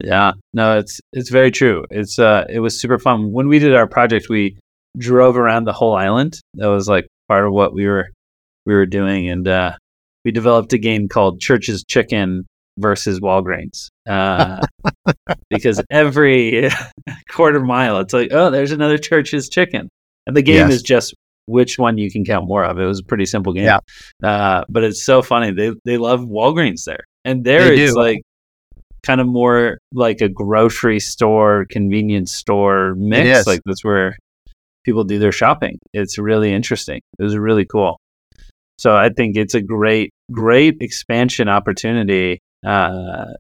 Yeah, 0.03 0.33
no, 0.53 0.79
it's 0.79 1.01
it's 1.13 1.31
very 1.31 1.51
true. 1.51 1.85
It's 1.91 2.19
uh, 2.19 2.45
it 2.49 2.61
was 2.61 2.81
super 2.81 2.99
fun 2.99 3.33
when 3.33 3.49
we 3.49 3.59
did 3.59 3.75
our 3.75 3.87
project. 3.87 4.29
We 4.29 4.59
drove 4.99 5.37
around 5.37 5.65
the 5.65 5.73
whole 5.73 5.95
island. 5.95 6.41
That 6.55 6.67
was 6.67 6.89
like 6.89 7.07
part 7.29 7.47
of 7.47 7.53
what 7.53 7.75
we 7.75 7.87
were 7.87 8.11
we 8.67 8.75
were 8.75 8.87
doing, 8.87 9.29
and 9.29 9.47
uh, 9.47 9.73
we 10.25 10.31
developed 10.31 10.73
a 10.73 10.79
game 10.79 11.09
called 11.09 11.41
Church's 11.41 11.85
Chicken 11.85 12.47
versus 12.79 13.21
Walgreens. 13.21 13.89
Uh, 14.09 14.65
because 15.51 15.83
every 15.91 16.71
quarter 17.31 17.61
mile, 17.61 17.99
it's 17.99 18.15
like, 18.15 18.33
oh, 18.33 18.51
there's 18.51 18.73
another 18.73 18.99
Church's 18.99 19.49
Chicken, 19.49 19.89
and 20.27 20.37
the 20.37 20.43
game 20.43 20.69
yes. 20.69 20.73
is 20.73 20.83
just 20.83 21.15
which 21.47 21.79
one 21.79 21.99
you 21.99 22.11
can 22.11 22.25
count 22.25 22.47
more 22.47 22.65
of. 22.65 22.79
It 22.79 22.87
was 22.87 23.01
a 23.01 23.05
pretty 23.05 23.27
simple 23.27 23.53
game. 23.53 23.65
Yeah. 23.65 23.79
Uh, 24.23 24.65
but 24.69 24.85
it's 24.85 25.05
so 25.05 25.23
funny. 25.23 25.53
They 25.53 25.73
they 25.85 25.99
love 25.99 26.21
Walgreens 26.21 26.85
there. 26.85 27.05
And 27.25 27.45
there 27.45 27.65
they 27.65 27.83
it's 27.83 27.95
do. 27.95 27.99
like 27.99 28.23
kind 29.03 29.21
of 29.21 29.27
more 29.27 29.79
like 29.93 30.21
a 30.21 30.29
grocery 30.29 31.01
store, 31.01 31.67
convenience 31.71 32.33
store 32.33 32.95
mix. 32.95 33.47
Like 33.47 33.61
that's 33.65 33.85
where 33.85 34.17
people 34.85 35.05
do 35.05 35.19
their 35.19 35.33
shopping. 35.33 35.79
It's 35.93 36.19
really 36.19 36.53
interesting. 36.53 37.01
It 37.19 37.23
was 37.23 37.37
really 37.37 37.65
cool. 37.65 37.99
So 38.79 38.97
I 38.97 39.09
think 39.09 39.37
it's 39.37 39.55
a 39.55 39.63
great, 39.63 40.11
great 40.33 40.79
expansion 40.81 41.49
opportunity. 41.49 42.41
because, 42.63 43.33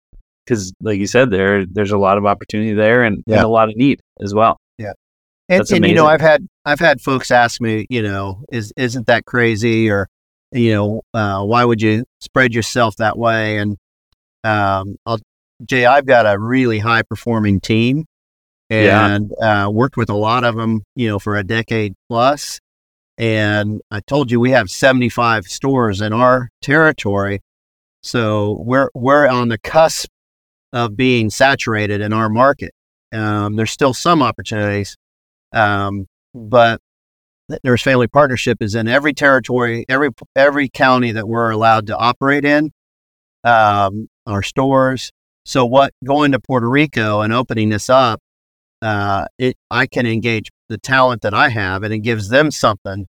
uh, 0.48 0.74
like 0.80 0.98
you 0.98 1.07
said, 1.07 1.30
there 1.30 1.66
there's 1.66 1.90
a 1.90 1.98
lot 1.98 2.18
of 2.18 2.26
opportunity 2.26 2.72
there 2.72 3.04
and, 3.04 3.22
yeah. 3.26 3.37
and 3.37 3.44
a 3.44 3.48
lot 3.48 3.68
of 3.68 3.76
need 3.76 4.00
as 4.20 4.35
well. 4.35 4.59
Yeah, 4.78 4.92
And, 5.48 5.70
and 5.70 5.87
you 5.87 5.94
know. 5.94 6.07
I've 6.07 6.20
had 6.20 6.46
I've 6.64 6.80
had 6.80 7.00
folks 7.00 7.30
ask 7.30 7.61
me, 7.61 7.87
you 7.90 8.02
know, 8.02 8.44
is 8.50 8.72
isn't 8.76 9.07
that 9.07 9.26
crazy, 9.26 9.90
or 9.90 10.09
you 10.52 10.72
know, 10.72 11.02
uh, 11.12 11.44
why 11.44 11.64
would 11.64 11.83
you 11.83 12.04
spread 12.20 12.54
yourself 12.54 12.96
that 12.96 13.18
way? 13.18 13.59
And 13.59 13.76
um, 14.44 14.96
I'll, 15.04 15.18
Jay, 15.64 15.85
I've 15.85 16.07
got 16.07 16.26
a 16.26 16.38
really 16.38 16.78
high 16.78 17.02
performing 17.02 17.61
team, 17.61 18.04
Yeah. 18.70 19.14
and 19.14 19.33
uh, 19.42 19.70
worked 19.72 19.96
with 19.96 20.09
a 20.11 20.14
lot 20.16 20.44
of 20.44 20.57
them, 20.57 20.83
you 20.96 21.09
know, 21.09 21.18
for 21.18 21.37
a 21.37 21.44
decade 21.44 21.94
plus. 22.09 22.61
And 23.18 23.81
I 23.90 24.00
told 24.00 24.31
you 24.31 24.40
we 24.40 24.50
have 24.50 24.68
seventy 24.70 25.09
five 25.09 25.44
stores 25.44 26.00
in 26.00 26.12
our 26.12 26.48
territory, 26.61 27.40
so 28.03 28.57
we're 28.61 28.90
we're 28.94 29.29
on 29.29 29.48
the 29.48 29.59
cusp 29.59 30.09
of 30.72 30.96
being 30.96 31.31
saturated 31.31 32.00
in 32.00 32.12
our 32.12 32.29
market. 32.29 32.72
Um, 33.12 33.55
there's 33.55 33.70
still 33.70 33.94
some 33.94 34.20
opportunities, 34.22 34.96
um, 35.53 36.07
but 36.35 36.81
there's 37.62 37.83
family 37.83 38.09
partnership 38.09 38.59
is 38.61 38.74
in 38.74 38.88
every 38.88 39.12
territory, 39.14 39.85
every 39.88 40.09
every 40.35 40.68
county 40.68 41.12
that 41.12 41.29
we're 41.29 41.50
allowed 41.50 41.87
to 41.87 41.96
operate 41.96 42.44
in, 42.44 42.72
um, 43.44 44.09
our 44.27 44.42
stores. 44.42 45.12
So 45.44 45.64
what 45.66 45.92
going 46.05 46.33
to 46.33 46.40
Puerto 46.40 46.68
Rico 46.68 47.20
and 47.20 47.33
opening 47.33 47.68
this 47.68 47.88
up, 47.88 48.18
uh, 48.85 49.25
it 49.38 49.57
I 49.70 49.87
can 49.87 50.07
engage 50.07 50.51
the 50.68 50.77
talent 50.77 51.23
that 51.23 51.33
I 51.33 51.49
have, 51.49 51.83
and 51.83 51.92
it 51.92 52.01
gives 52.01 52.29
them 52.29 52.51
something 52.51 53.07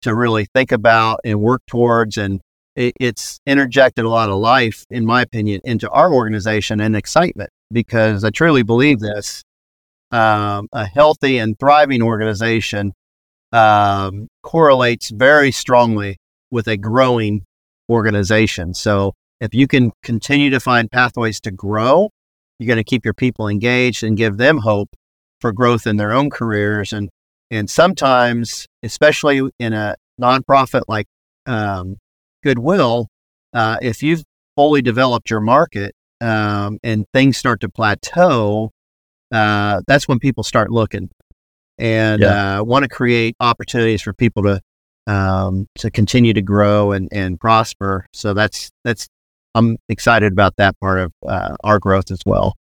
to 0.00 0.14
really 0.14 0.46
think 0.54 0.72
about 0.72 1.20
and 1.22 1.40
work 1.40 1.60
towards, 1.68 2.16
and 2.16 2.40
it, 2.74 2.94
it's 2.98 3.38
interjected 3.46 4.06
a 4.06 4.08
lot 4.08 4.30
of 4.30 4.38
life, 4.38 4.86
in 4.90 5.04
my 5.04 5.20
opinion, 5.20 5.60
into 5.64 5.88
our 5.90 6.12
organization 6.12 6.80
and 6.80 6.96
excitement 6.96 7.50
because 7.70 8.24
I 8.24 8.30
truly 8.30 8.62
believe 8.62 9.00
this. 9.00 9.42
Um, 10.10 10.68
a 10.72 10.84
healthy 10.84 11.38
and 11.38 11.58
thriving 11.58 12.02
organization 12.02 12.92
um, 13.52 14.28
correlates 14.42 15.10
very 15.10 15.50
strongly 15.50 16.18
with 16.50 16.68
a 16.68 16.76
growing 16.76 17.44
organization. 17.90 18.74
So 18.74 19.14
if 19.40 19.54
you 19.54 19.66
can 19.66 19.92
continue 20.02 20.50
to 20.50 20.60
find 20.60 20.90
pathways 20.90 21.40
to 21.42 21.50
grow, 21.50 22.10
you're 22.58 22.66
going 22.66 22.76
to 22.76 22.84
keep 22.84 23.04
your 23.04 23.14
people 23.14 23.48
engaged 23.48 24.02
and 24.02 24.16
give 24.16 24.36
them 24.36 24.58
hope 24.58 24.90
for 25.42 25.52
growth 25.52 25.86
in 25.86 25.98
their 25.98 26.12
own 26.12 26.30
careers. 26.30 26.94
And 26.94 27.10
and 27.50 27.68
sometimes, 27.68 28.66
especially 28.82 29.42
in 29.58 29.74
a 29.74 29.96
nonprofit 30.18 30.84
like 30.88 31.06
um, 31.44 31.98
Goodwill, 32.42 33.08
uh, 33.52 33.76
if 33.82 34.02
you've 34.02 34.22
fully 34.56 34.80
developed 34.80 35.28
your 35.28 35.40
market 35.40 35.92
um, 36.22 36.78
and 36.82 37.04
things 37.12 37.36
start 37.36 37.60
to 37.60 37.68
plateau, 37.68 38.70
uh, 39.30 39.82
that's 39.86 40.08
when 40.08 40.18
people 40.18 40.42
start 40.42 40.70
looking 40.70 41.10
and 41.78 42.22
uh, 42.22 42.62
want 42.66 42.84
to 42.84 42.88
create 42.88 43.34
opportunities 43.40 44.00
for 44.00 44.14
people 44.14 44.42
to 44.44 44.60
um, 45.06 45.66
to 45.76 45.90
continue 45.90 46.32
to 46.32 46.42
grow 46.42 46.92
and, 46.92 47.08
and 47.12 47.38
prosper. 47.38 48.06
So 48.14 48.32
that's 48.32 48.70
that's 48.84 49.08
I'm 49.54 49.76
excited 49.88 50.32
about 50.32 50.56
that 50.56 50.78
part 50.80 51.00
of 51.00 51.12
uh, 51.26 51.56
our 51.64 51.78
growth 51.78 52.10
as 52.10 52.20
well. 52.24 52.54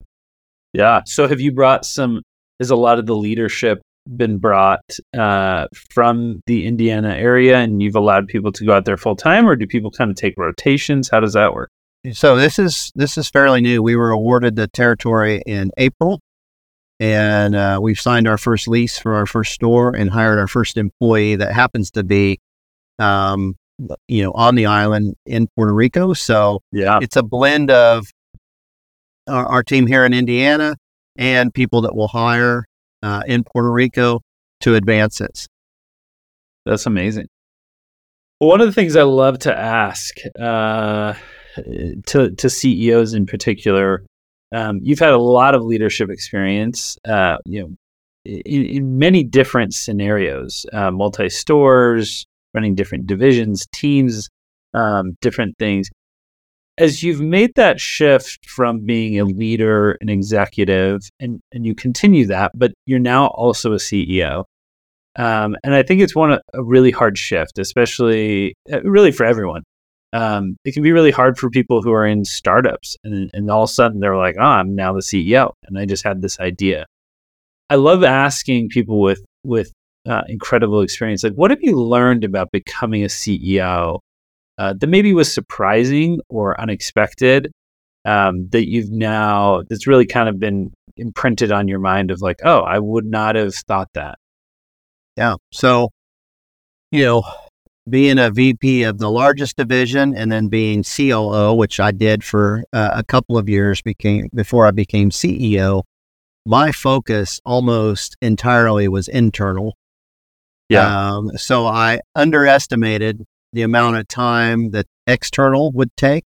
Yeah. 0.72 1.02
So 1.04 1.26
have 1.28 1.40
you 1.40 1.52
brought 1.52 1.84
some? 1.84 2.22
Has 2.58 2.70
a 2.70 2.76
lot 2.76 2.98
of 2.98 3.06
the 3.06 3.14
leadership 3.14 3.80
been 4.16 4.38
brought 4.38 4.80
uh, 5.16 5.66
from 5.90 6.42
the 6.46 6.66
Indiana 6.66 7.10
area, 7.14 7.58
and 7.58 7.80
you've 7.82 7.94
allowed 7.94 8.26
people 8.26 8.50
to 8.52 8.64
go 8.64 8.72
out 8.72 8.84
there 8.84 8.96
full 8.96 9.14
time, 9.16 9.48
or 9.48 9.54
do 9.54 9.66
people 9.66 9.90
kind 9.90 10.10
of 10.10 10.16
take 10.16 10.34
rotations? 10.36 11.08
How 11.08 11.20
does 11.20 11.34
that 11.34 11.54
work? 11.54 11.70
So 12.12 12.36
this 12.36 12.58
is 12.58 12.90
this 12.94 13.18
is 13.18 13.28
fairly 13.28 13.60
new. 13.60 13.82
We 13.82 13.96
were 13.96 14.10
awarded 14.10 14.56
the 14.56 14.66
territory 14.68 15.42
in 15.46 15.70
April, 15.76 16.20
and 16.98 17.54
uh, 17.54 17.78
we've 17.82 18.00
signed 18.00 18.26
our 18.26 18.38
first 18.38 18.66
lease 18.66 18.98
for 18.98 19.14
our 19.14 19.26
first 19.26 19.52
store 19.52 19.94
and 19.94 20.10
hired 20.10 20.38
our 20.38 20.48
first 20.48 20.76
employee 20.76 21.36
that 21.36 21.52
happens 21.52 21.90
to 21.92 22.02
be, 22.02 22.38
um, 22.98 23.54
you 24.08 24.22
know, 24.24 24.32
on 24.32 24.54
the 24.56 24.66
island 24.66 25.14
in 25.26 25.48
Puerto 25.54 25.72
Rico. 25.72 26.12
So 26.12 26.60
Yeah. 26.72 26.98
it's 27.02 27.16
a 27.16 27.22
blend 27.22 27.70
of 27.70 28.06
our, 29.28 29.46
our 29.46 29.62
team 29.62 29.86
here 29.86 30.04
in 30.04 30.14
Indiana 30.14 30.76
and 31.18 31.52
people 31.52 31.82
that 31.82 31.94
will 31.94 32.08
hire 32.08 32.64
uh, 33.02 33.22
in 33.26 33.44
Puerto 33.44 33.70
Rico 33.70 34.22
to 34.60 34.76
advance 34.76 35.18
this. 35.18 35.46
That's 36.64 36.86
amazing. 36.86 37.26
Well, 38.40 38.50
one 38.50 38.60
of 38.60 38.68
the 38.68 38.72
things 38.72 38.96
I 38.96 39.02
love 39.02 39.40
to 39.40 39.58
ask 39.58 40.14
uh, 40.38 41.14
to 42.06 42.30
to 42.30 42.50
CEOs 42.50 43.14
in 43.14 43.26
particular, 43.26 44.04
um, 44.54 44.78
you've 44.82 45.00
had 45.00 45.12
a 45.12 45.18
lot 45.18 45.54
of 45.54 45.62
leadership 45.62 46.08
experience, 46.08 46.96
uh, 47.04 47.38
you 47.44 47.62
know, 47.62 47.74
in, 48.24 48.64
in 48.64 48.98
many 48.98 49.24
different 49.24 49.74
scenarios, 49.74 50.64
uh, 50.72 50.90
multi 50.90 51.28
stores, 51.28 52.26
running 52.54 52.76
different 52.76 53.06
divisions, 53.06 53.66
teams, 53.72 54.28
um, 54.74 55.16
different 55.20 55.58
things. 55.58 55.88
As 56.78 57.02
you've 57.02 57.20
made 57.20 57.56
that 57.56 57.80
shift 57.80 58.46
from 58.46 58.86
being 58.86 59.18
a 59.18 59.24
leader, 59.24 59.98
an 60.00 60.08
executive, 60.08 61.00
and, 61.18 61.40
and 61.52 61.66
you 61.66 61.74
continue 61.74 62.24
that, 62.26 62.52
but 62.54 62.72
you're 62.86 63.00
now 63.00 63.26
also 63.26 63.72
a 63.72 63.78
CEO. 63.78 64.44
Um, 65.16 65.56
and 65.64 65.74
I 65.74 65.82
think 65.82 66.00
it's 66.00 66.14
one 66.14 66.30
a 66.30 66.62
really 66.62 66.92
hard 66.92 67.18
shift, 67.18 67.58
especially 67.58 68.54
uh, 68.72 68.80
really 68.82 69.10
for 69.10 69.26
everyone. 69.26 69.64
Um, 70.12 70.56
it 70.64 70.72
can 70.72 70.84
be 70.84 70.92
really 70.92 71.10
hard 71.10 71.36
for 71.36 71.50
people 71.50 71.82
who 71.82 71.92
are 71.92 72.06
in 72.06 72.24
startups, 72.24 72.96
and, 73.02 73.28
and 73.34 73.50
all 73.50 73.64
of 73.64 73.70
a 73.70 73.72
sudden 73.72 73.98
they're 73.98 74.16
like, 74.16 74.36
"Oh, 74.38 74.44
I'm 74.44 74.76
now 74.76 74.92
the 74.92 75.00
CEO," 75.00 75.52
and 75.64 75.76
I 75.76 75.84
just 75.84 76.04
had 76.04 76.22
this 76.22 76.38
idea. 76.38 76.86
I 77.68 77.74
love 77.74 78.04
asking 78.04 78.68
people 78.68 79.00
with 79.00 79.22
with 79.44 79.72
uh, 80.08 80.22
incredible 80.28 80.80
experience, 80.80 81.24
like, 81.24 81.34
"What 81.34 81.50
have 81.50 81.62
you 81.62 81.76
learned 81.76 82.22
about 82.22 82.52
becoming 82.52 83.02
a 83.02 83.08
CEO 83.08 83.98
uh, 84.58 84.74
that 84.74 84.88
maybe 84.88 85.14
was 85.14 85.32
surprising 85.32 86.20
or 86.28 86.60
unexpected 86.60 87.50
um, 88.04 88.48
that 88.50 88.68
you've 88.68 88.90
now 88.90 89.62
that's 89.68 89.86
really 89.86 90.06
kind 90.06 90.28
of 90.28 90.38
been 90.38 90.72
imprinted 90.96 91.52
on 91.52 91.68
your 91.68 91.78
mind 91.78 92.10
of 92.10 92.20
like, 92.20 92.40
oh, 92.44 92.60
I 92.60 92.78
would 92.78 93.06
not 93.06 93.36
have 93.36 93.54
thought 93.54 93.88
that." 93.94 94.18
Yeah. 95.16 95.36
So, 95.52 95.90
you 96.90 97.04
know, 97.04 97.24
being 97.88 98.18
a 98.18 98.30
VP 98.30 98.84
of 98.84 98.98
the 98.98 99.10
largest 99.10 99.56
division 99.56 100.14
and 100.16 100.30
then 100.30 100.48
being 100.48 100.84
COO, 100.84 101.54
which 101.54 101.80
I 101.80 101.90
did 101.90 102.24
for 102.24 102.64
uh, 102.72 102.90
a 102.94 103.04
couple 103.04 103.38
of 103.38 103.48
years 103.48 103.82
became 103.82 104.28
before 104.34 104.66
I 104.66 104.70
became 104.70 105.10
CEO, 105.10 105.82
my 106.46 106.72
focus 106.72 107.40
almost 107.44 108.16
entirely 108.22 108.88
was 108.88 109.08
internal. 109.08 109.76
Yeah. 110.68 111.14
Um, 111.14 111.30
so 111.36 111.66
I 111.66 112.00
underestimated 112.14 113.24
the 113.52 113.62
amount 113.62 113.96
of 113.96 114.08
time 114.08 114.70
that 114.70 114.86
external 115.06 115.72
would 115.72 115.94
take 115.96 116.24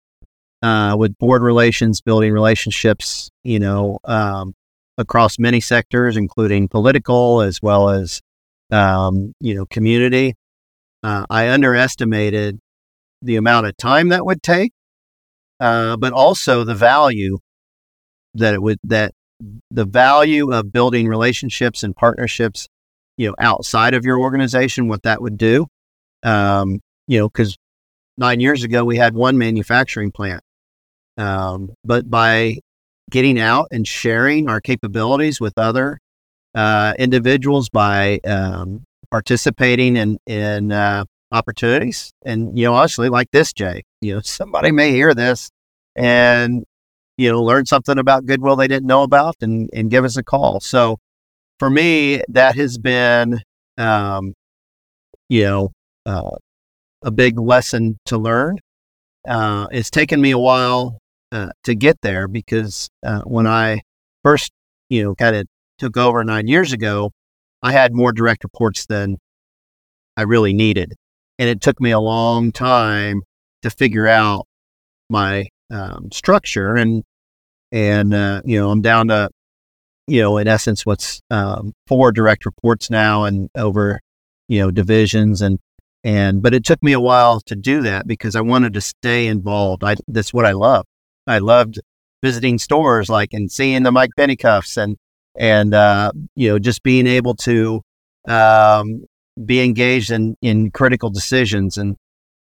uh, 0.62 0.96
with 0.98 1.16
board 1.18 1.42
relations, 1.42 2.00
building 2.00 2.32
relationships, 2.32 3.30
you 3.44 3.58
know, 3.58 3.98
um, 4.04 4.54
across 4.96 5.38
many 5.38 5.60
sectors, 5.60 6.16
including 6.16 6.68
political 6.68 7.40
as 7.40 7.60
well 7.62 7.90
as 7.90 8.20
um, 8.70 9.32
you 9.40 9.54
know, 9.54 9.66
community. 9.66 10.34
Uh, 11.02 11.24
I 11.30 11.48
underestimated 11.48 12.58
the 13.22 13.36
amount 13.36 13.66
of 13.66 13.76
time 13.76 14.08
that 14.08 14.24
would 14.26 14.42
take, 14.42 14.72
uh, 15.60 15.96
but 15.96 16.12
also 16.12 16.64
the 16.64 16.74
value 16.74 17.38
that 18.34 18.54
it 18.54 18.62
would 18.62 18.78
that 18.84 19.12
the 19.70 19.84
value 19.84 20.52
of 20.52 20.72
building 20.72 21.06
relationships 21.06 21.82
and 21.82 21.94
partnerships, 21.94 22.66
you 23.16 23.28
know, 23.28 23.34
outside 23.38 23.94
of 23.94 24.04
your 24.04 24.18
organization, 24.18 24.88
what 24.88 25.04
that 25.04 25.22
would 25.22 25.38
do. 25.38 25.66
Um, 26.24 26.80
you 27.08 27.18
know, 27.18 27.28
because 27.28 27.56
nine 28.16 28.38
years 28.38 28.62
ago 28.62 28.84
we 28.84 28.96
had 28.96 29.14
one 29.14 29.38
manufacturing 29.38 30.12
plant, 30.12 30.42
um, 31.16 31.70
but 31.84 32.08
by 32.08 32.58
getting 33.10 33.40
out 33.40 33.66
and 33.72 33.88
sharing 33.88 34.48
our 34.48 34.60
capabilities 34.60 35.40
with 35.40 35.54
other 35.56 35.98
uh, 36.54 36.94
individuals 36.98 37.68
by 37.70 38.20
um, 38.26 38.84
participating 39.10 39.96
in 39.96 40.18
in 40.26 40.70
uh, 40.70 41.04
opportunities. 41.32 42.12
And 42.24 42.56
you 42.58 42.66
know, 42.66 42.74
honestly, 42.74 43.08
like 43.08 43.30
this, 43.32 43.52
Jay, 43.52 43.82
you 44.00 44.14
know, 44.14 44.20
somebody 44.24 44.70
may 44.70 44.92
hear 44.92 45.14
this 45.14 45.50
and 45.96 46.64
you 47.16 47.32
know 47.32 47.42
learn 47.42 47.66
something 47.66 47.98
about 47.98 48.26
Goodwill 48.26 48.56
they 48.56 48.68
didn't 48.68 48.86
know 48.86 49.02
about, 49.02 49.36
and 49.40 49.70
and 49.72 49.90
give 49.90 50.04
us 50.04 50.16
a 50.16 50.22
call. 50.22 50.60
So 50.60 50.98
for 51.58 51.70
me, 51.70 52.22
that 52.28 52.56
has 52.56 52.78
been 52.78 53.40
um, 53.78 54.34
you 55.28 55.44
know 55.44 55.72
uh, 56.06 56.36
a 57.02 57.10
big 57.10 57.38
lesson 57.38 57.98
to 58.06 58.18
learn. 58.18 58.58
Uh, 59.26 59.66
it's 59.70 59.90
taken 59.90 60.20
me 60.20 60.30
a 60.30 60.38
while 60.38 60.98
uh, 61.32 61.50
to 61.64 61.74
get 61.74 62.00
there 62.02 62.28
because 62.28 62.88
uh, 63.04 63.22
when 63.22 63.46
I 63.46 63.82
first, 64.22 64.52
you 64.88 65.02
know, 65.02 65.14
kind 65.14 65.36
of 65.36 65.46
took 65.78 65.96
over 65.96 66.24
nine 66.24 66.48
years 66.48 66.72
ago, 66.72 67.12
I 67.62 67.72
had 67.72 67.92
more 67.92 68.12
direct 68.12 68.44
reports 68.44 68.86
than 68.86 69.18
I 70.16 70.22
really 70.22 70.52
needed. 70.52 70.94
And 71.38 71.48
it 71.48 71.60
took 71.60 71.80
me 71.80 71.90
a 71.90 72.00
long 72.00 72.50
time 72.52 73.22
to 73.62 73.70
figure 73.70 74.08
out 74.08 74.46
my 75.10 75.48
um, 75.70 76.10
structure. 76.12 76.74
And, 76.74 77.04
and 77.70 78.14
uh, 78.14 78.42
you 78.44 78.58
know, 78.58 78.70
I'm 78.70 78.80
down 78.80 79.08
to 79.08 79.28
you 80.08 80.22
know, 80.22 80.38
in 80.38 80.48
essence, 80.48 80.86
what's 80.86 81.20
um, 81.30 81.74
four 81.86 82.10
direct 82.12 82.46
reports 82.46 82.90
now 82.90 83.24
and 83.24 83.50
over, 83.54 84.00
you 84.48 84.60
know, 84.60 84.70
divisions 84.70 85.42
and 85.42 85.58
and 86.04 86.42
but 86.42 86.54
it 86.54 86.64
took 86.64 86.82
me 86.82 86.92
a 86.92 87.00
while 87.00 87.40
to 87.40 87.56
do 87.56 87.82
that 87.82 88.06
because 88.06 88.36
I 88.36 88.40
wanted 88.40 88.74
to 88.74 88.80
stay 88.80 89.26
involved. 89.26 89.84
I 89.84 89.96
that's 90.06 90.32
what 90.32 90.46
I 90.46 90.52
love. 90.52 90.86
I 91.26 91.38
loved 91.38 91.80
visiting 92.22 92.58
stores 92.58 93.08
like 93.08 93.32
and 93.32 93.50
seeing 93.50 93.82
the 93.82 93.92
Mike 93.92 94.10
Pennycuffs 94.18 94.76
and 94.76 94.96
and 95.36 95.74
uh, 95.74 96.12
you 96.34 96.48
know 96.48 96.58
just 96.58 96.82
being 96.82 97.06
able 97.06 97.34
to 97.36 97.82
um, 98.26 99.04
be 99.44 99.60
engaged 99.62 100.10
in 100.10 100.36
in 100.42 100.70
critical 100.70 101.10
decisions 101.10 101.78
and 101.78 101.96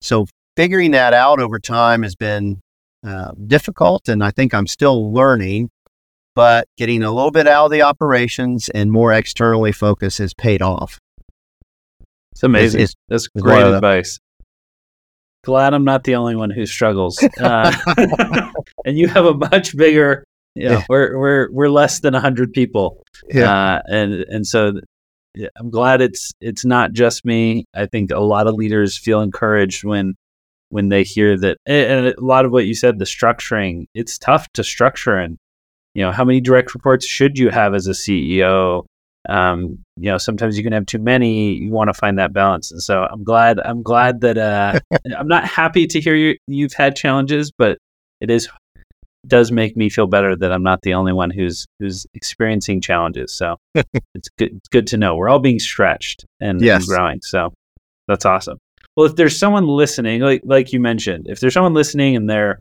so 0.00 0.26
figuring 0.56 0.92
that 0.92 1.14
out 1.14 1.40
over 1.40 1.58
time 1.58 2.02
has 2.02 2.16
been 2.16 2.60
uh, 3.06 3.32
difficult 3.46 4.08
and 4.08 4.22
I 4.24 4.30
think 4.30 4.54
I'm 4.54 4.66
still 4.66 5.12
learning 5.12 5.70
but 6.34 6.68
getting 6.76 7.02
a 7.02 7.10
little 7.10 7.30
bit 7.30 7.46
out 7.46 7.66
of 7.66 7.70
the 7.70 7.82
operations 7.82 8.68
and 8.70 8.90
more 8.90 9.12
externally 9.12 9.72
focused 9.72 10.18
has 10.18 10.32
paid 10.34 10.62
off. 10.62 10.98
It's 12.40 12.44
amazing. 12.44 12.80
It's, 12.80 12.92
it's, 12.92 13.00
That's 13.08 13.28
great 13.28 13.62
advice. 13.62 14.18
Glad 15.44 15.74
I'm 15.74 15.84
not 15.84 16.04
the 16.04 16.14
only 16.14 16.36
one 16.36 16.48
who 16.48 16.64
struggles. 16.64 17.22
Uh, 17.38 17.70
and 18.86 18.96
you 18.96 19.08
have 19.08 19.26
a 19.26 19.34
much 19.34 19.76
bigger. 19.76 20.24
You 20.54 20.70
know, 20.70 20.78
yeah, 20.78 20.84
we're 20.88 21.18
we're 21.18 21.50
we're 21.52 21.68
less 21.68 22.00
than 22.00 22.14
hundred 22.14 22.54
people. 22.54 23.02
Yeah, 23.28 23.74
uh, 23.74 23.82
and 23.88 24.14
and 24.14 24.46
so 24.46 24.72
yeah, 25.34 25.48
I'm 25.56 25.68
glad 25.68 26.00
it's 26.00 26.32
it's 26.40 26.64
not 26.64 26.92
just 26.92 27.26
me. 27.26 27.66
I 27.74 27.84
think 27.84 28.10
a 28.10 28.20
lot 28.20 28.46
of 28.46 28.54
leaders 28.54 28.96
feel 28.96 29.20
encouraged 29.20 29.84
when 29.84 30.14
when 30.70 30.88
they 30.88 31.02
hear 31.02 31.36
that. 31.36 31.58
And 31.66 32.06
a 32.06 32.14
lot 32.24 32.46
of 32.46 32.52
what 32.52 32.64
you 32.64 32.74
said, 32.74 32.98
the 32.98 33.04
structuring, 33.04 33.84
it's 33.94 34.16
tough 34.16 34.48
to 34.54 34.64
structure 34.64 35.18
and 35.18 35.36
you 35.94 36.02
know 36.02 36.10
how 36.10 36.24
many 36.24 36.40
direct 36.40 36.72
reports 36.72 37.04
should 37.04 37.38
you 37.38 37.50
have 37.50 37.74
as 37.74 37.86
a 37.86 37.92
ceo 37.92 38.84
um, 39.28 39.78
you 39.96 40.10
know 40.10 40.18
sometimes 40.18 40.56
you 40.56 40.64
can 40.64 40.72
have 40.72 40.86
too 40.86 40.98
many 40.98 41.54
you 41.54 41.70
want 41.70 41.88
to 41.88 41.94
find 41.94 42.18
that 42.18 42.32
balance. 42.32 42.70
And 42.72 42.82
so 42.82 43.06
i'm 43.10 43.22
glad 43.22 43.60
i'm 43.60 43.82
glad 43.82 44.20
that 44.22 44.38
uh, 44.38 44.80
i'm 45.16 45.28
not 45.28 45.44
happy 45.44 45.86
to 45.86 46.00
hear 46.00 46.14
you 46.14 46.36
you've 46.46 46.72
had 46.72 46.96
challenges 46.96 47.52
but 47.56 47.78
it 48.20 48.30
is 48.30 48.48
does 49.26 49.52
make 49.52 49.76
me 49.76 49.90
feel 49.90 50.06
better 50.06 50.34
that 50.34 50.50
i'm 50.50 50.62
not 50.62 50.80
the 50.82 50.94
only 50.94 51.12
one 51.12 51.30
who's 51.30 51.66
who's 51.78 52.06
experiencing 52.14 52.80
challenges. 52.80 53.34
So 53.34 53.56
it's 53.74 54.28
good 54.38 54.56
it's 54.56 54.68
good 54.68 54.86
to 54.88 54.96
know. 54.96 55.16
We're 55.16 55.28
all 55.28 55.40
being 55.40 55.58
stretched 55.58 56.24
and, 56.40 56.60
yes. 56.60 56.82
and 56.82 56.88
growing. 56.88 57.20
So 57.22 57.52
that's 58.08 58.24
awesome. 58.24 58.58
Well 58.96 59.06
if 59.06 59.16
there's 59.16 59.38
someone 59.38 59.66
listening 59.66 60.22
like 60.22 60.42
like 60.44 60.72
you 60.72 60.80
mentioned 60.80 61.26
if 61.28 61.40
there's 61.40 61.54
someone 61.54 61.74
listening 61.74 62.16
and 62.16 62.28
they're 62.28 62.60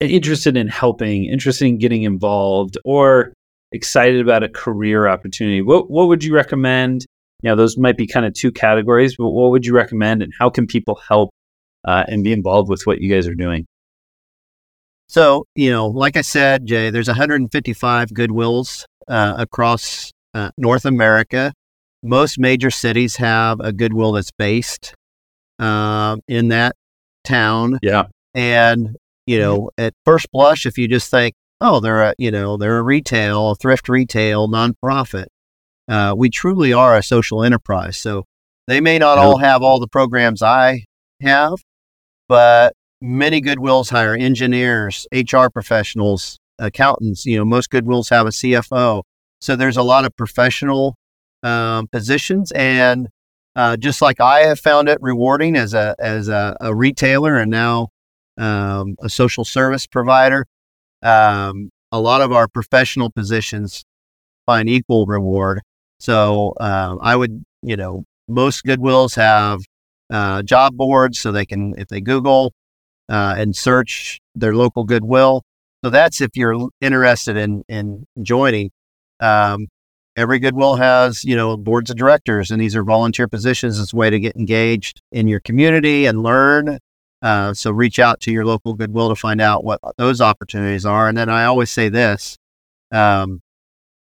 interested 0.00 0.56
in 0.56 0.68
helping, 0.68 1.24
interested 1.26 1.66
in 1.66 1.78
getting 1.78 2.02
involved, 2.02 2.76
or 2.84 3.32
excited 3.72 4.20
about 4.20 4.42
a 4.42 4.48
career 4.48 5.08
opportunity, 5.08 5.62
what 5.62 5.90
what 5.90 6.08
would 6.08 6.24
you 6.24 6.34
recommend? 6.34 7.04
You 7.42 7.50
know, 7.50 7.56
those 7.56 7.78
might 7.78 7.96
be 7.96 8.06
kind 8.06 8.26
of 8.26 8.34
two 8.34 8.52
categories, 8.52 9.16
but 9.16 9.30
what 9.30 9.50
would 9.50 9.64
you 9.64 9.74
recommend, 9.74 10.22
and 10.22 10.32
how 10.38 10.50
can 10.50 10.66
people 10.66 11.00
help 11.08 11.30
uh, 11.86 12.04
and 12.06 12.22
be 12.22 12.32
involved 12.32 12.68
with 12.68 12.82
what 12.84 13.00
you 13.00 13.12
guys 13.12 13.26
are 13.26 13.34
doing? 13.34 13.66
So, 15.08 15.44
you 15.56 15.70
know, 15.70 15.88
like 15.88 16.16
I 16.16 16.20
said, 16.20 16.66
Jay, 16.66 16.90
there's 16.90 17.08
155 17.08 18.10
Goodwills 18.10 18.84
uh, 19.08 19.34
across 19.38 20.12
uh, 20.34 20.50
North 20.56 20.84
America. 20.84 21.52
Most 22.02 22.38
major 22.38 22.70
cities 22.70 23.16
have 23.16 23.58
a 23.60 23.72
Goodwill 23.72 24.12
that's 24.12 24.30
based 24.30 24.94
uh, 25.58 26.16
in 26.28 26.48
that 26.48 26.76
town. 27.24 27.78
Yeah. 27.82 28.04
And 28.34 28.96
you 29.26 29.38
know, 29.38 29.70
at 29.78 29.94
first 30.04 30.30
blush, 30.32 30.66
if 30.66 30.76
you 30.76 30.88
just 30.88 31.10
think, 31.10 31.34
oh, 31.60 31.80
they're 31.80 32.02
a, 32.02 32.14
you 32.18 32.30
know, 32.30 32.56
they're 32.56 32.78
a 32.78 32.82
retail, 32.82 33.50
a 33.50 33.56
thrift 33.56 33.88
retail, 33.88 34.48
nonprofit. 34.48 35.26
Uh, 35.88 36.14
we 36.16 36.30
truly 36.30 36.72
are 36.72 36.96
a 36.96 37.02
social 37.02 37.42
enterprise. 37.42 37.96
So 37.96 38.24
they 38.66 38.80
may 38.80 38.98
not 38.98 39.18
all 39.18 39.38
have 39.38 39.62
all 39.62 39.80
the 39.80 39.88
programs 39.88 40.42
I 40.42 40.84
have, 41.20 41.54
but 42.28 42.74
many 43.00 43.40
Goodwills 43.42 43.90
hire 43.90 44.14
engineers, 44.14 45.06
HR 45.12 45.48
professionals, 45.48 46.38
accountants. 46.58 47.26
You 47.26 47.38
know, 47.38 47.44
most 47.44 47.70
Goodwills 47.70 48.10
have 48.10 48.26
a 48.26 48.30
CFO. 48.30 49.02
So 49.40 49.56
there's 49.56 49.76
a 49.76 49.82
lot 49.82 50.04
of 50.04 50.14
professional 50.16 50.94
um, 51.42 51.88
positions, 51.88 52.52
and 52.52 53.08
uh, 53.56 53.76
just 53.76 54.02
like 54.02 54.20
I 54.20 54.40
have 54.40 54.60
found 54.60 54.88
it 54.88 54.98
rewarding 55.00 55.56
as 55.56 55.74
a 55.74 55.96
as 55.98 56.28
a, 56.28 56.56
a 56.60 56.74
retailer, 56.74 57.36
and 57.36 57.50
now 57.50 57.88
um, 58.36 58.96
a 59.00 59.08
social 59.08 59.44
service 59.44 59.86
provider. 59.86 60.46
Um, 61.02 61.70
a 61.92 62.00
lot 62.00 62.20
of 62.20 62.32
our 62.32 62.48
professional 62.48 63.10
positions 63.10 63.84
find 64.46 64.68
equal 64.68 65.06
reward. 65.06 65.60
So 65.98 66.54
um, 66.60 66.98
I 67.02 67.16
would, 67.16 67.42
you 67.62 67.76
know, 67.76 68.04
most 68.28 68.64
Goodwills 68.64 69.16
have 69.16 69.60
uh, 70.10 70.42
job 70.42 70.76
boards 70.76 71.20
so 71.20 71.32
they 71.32 71.46
can, 71.46 71.74
if 71.78 71.88
they 71.88 72.00
Google 72.00 72.52
uh, 73.08 73.34
and 73.36 73.54
search 73.56 74.20
their 74.34 74.54
local 74.54 74.84
Goodwill. 74.84 75.42
So 75.84 75.90
that's 75.90 76.20
if 76.20 76.30
you're 76.34 76.68
interested 76.80 77.36
in 77.36 77.64
in 77.68 78.06
joining. 78.22 78.70
Um, 79.18 79.68
every 80.16 80.38
Goodwill 80.38 80.76
has, 80.76 81.24
you 81.24 81.36
know, 81.36 81.56
boards 81.56 81.90
of 81.90 81.96
directors, 81.96 82.50
and 82.50 82.60
these 82.60 82.76
are 82.76 82.84
volunteer 82.84 83.26
positions. 83.26 83.80
It's 83.80 83.92
a 83.92 83.96
way 83.96 84.10
to 84.10 84.20
get 84.20 84.36
engaged 84.36 85.00
in 85.10 85.26
your 85.26 85.40
community 85.40 86.06
and 86.06 86.22
learn 86.22 86.78
uh, 87.22 87.52
so 87.54 87.70
reach 87.70 87.98
out 87.98 88.20
to 88.20 88.32
your 88.32 88.44
local 88.44 88.74
Goodwill 88.74 89.10
to 89.10 89.16
find 89.16 89.40
out 89.40 89.64
what 89.64 89.80
those 89.96 90.20
opportunities 90.20 90.86
are. 90.86 91.08
And 91.08 91.16
then 91.16 91.28
I 91.28 91.44
always 91.44 91.70
say 91.70 91.88
this, 91.88 92.38
um, 92.92 93.40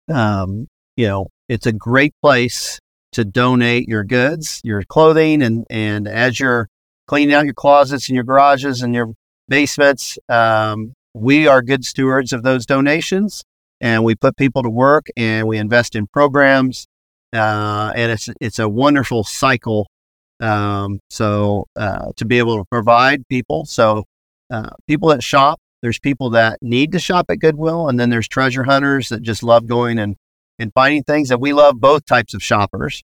um, 0.07 0.67
you 0.95 1.07
know, 1.07 1.27
it's 1.47 1.65
a 1.65 1.73
great 1.73 2.13
place 2.21 2.79
to 3.13 3.25
donate 3.25 3.87
your 3.87 4.03
goods, 4.03 4.61
your 4.63 4.83
clothing, 4.83 5.41
and 5.41 5.65
and 5.69 6.07
as 6.07 6.39
you're 6.39 6.67
cleaning 7.07 7.33
out 7.33 7.45
your 7.45 7.53
closets 7.53 8.07
and 8.07 8.15
your 8.15 8.23
garages 8.23 8.81
and 8.81 8.93
your 8.93 9.13
basements, 9.47 10.17
um, 10.29 10.93
we 11.13 11.47
are 11.47 11.61
good 11.61 11.83
stewards 11.83 12.31
of 12.33 12.43
those 12.43 12.65
donations, 12.65 13.43
and 13.81 14.03
we 14.03 14.15
put 14.15 14.37
people 14.37 14.61
to 14.63 14.69
work 14.69 15.07
and 15.17 15.47
we 15.47 15.57
invest 15.57 15.95
in 15.95 16.07
programs, 16.07 16.87
uh, 17.33 17.91
and 17.95 18.11
it's 18.11 18.29
it's 18.39 18.59
a 18.59 18.69
wonderful 18.69 19.23
cycle 19.23 19.87
um, 20.39 20.99
so 21.09 21.67
uh, 21.75 22.11
to 22.15 22.25
be 22.25 22.37
able 22.37 22.57
to 22.57 22.65
provide 22.65 23.27
people, 23.27 23.65
so 23.65 24.05
uh, 24.51 24.69
people 24.87 25.09
that 25.09 25.23
shop, 25.23 25.59
there's 25.81 25.99
people 25.99 26.31
that 26.31 26.59
need 26.61 26.91
to 26.93 26.99
shop 26.99 27.27
at 27.29 27.39
Goodwill, 27.39 27.87
and 27.87 27.99
then 27.99 28.09
there's 28.09 28.27
treasure 28.27 28.63
hunters 28.63 29.09
that 29.09 29.21
just 29.21 29.43
love 29.43 29.67
going 29.67 29.99
and 29.99 30.15
and 30.57 30.71
finding 30.73 31.03
things. 31.03 31.31
And 31.31 31.41
we 31.41 31.53
love 31.53 31.79
both 31.79 32.05
types 32.05 32.33
of 32.33 32.43
shoppers. 32.43 33.01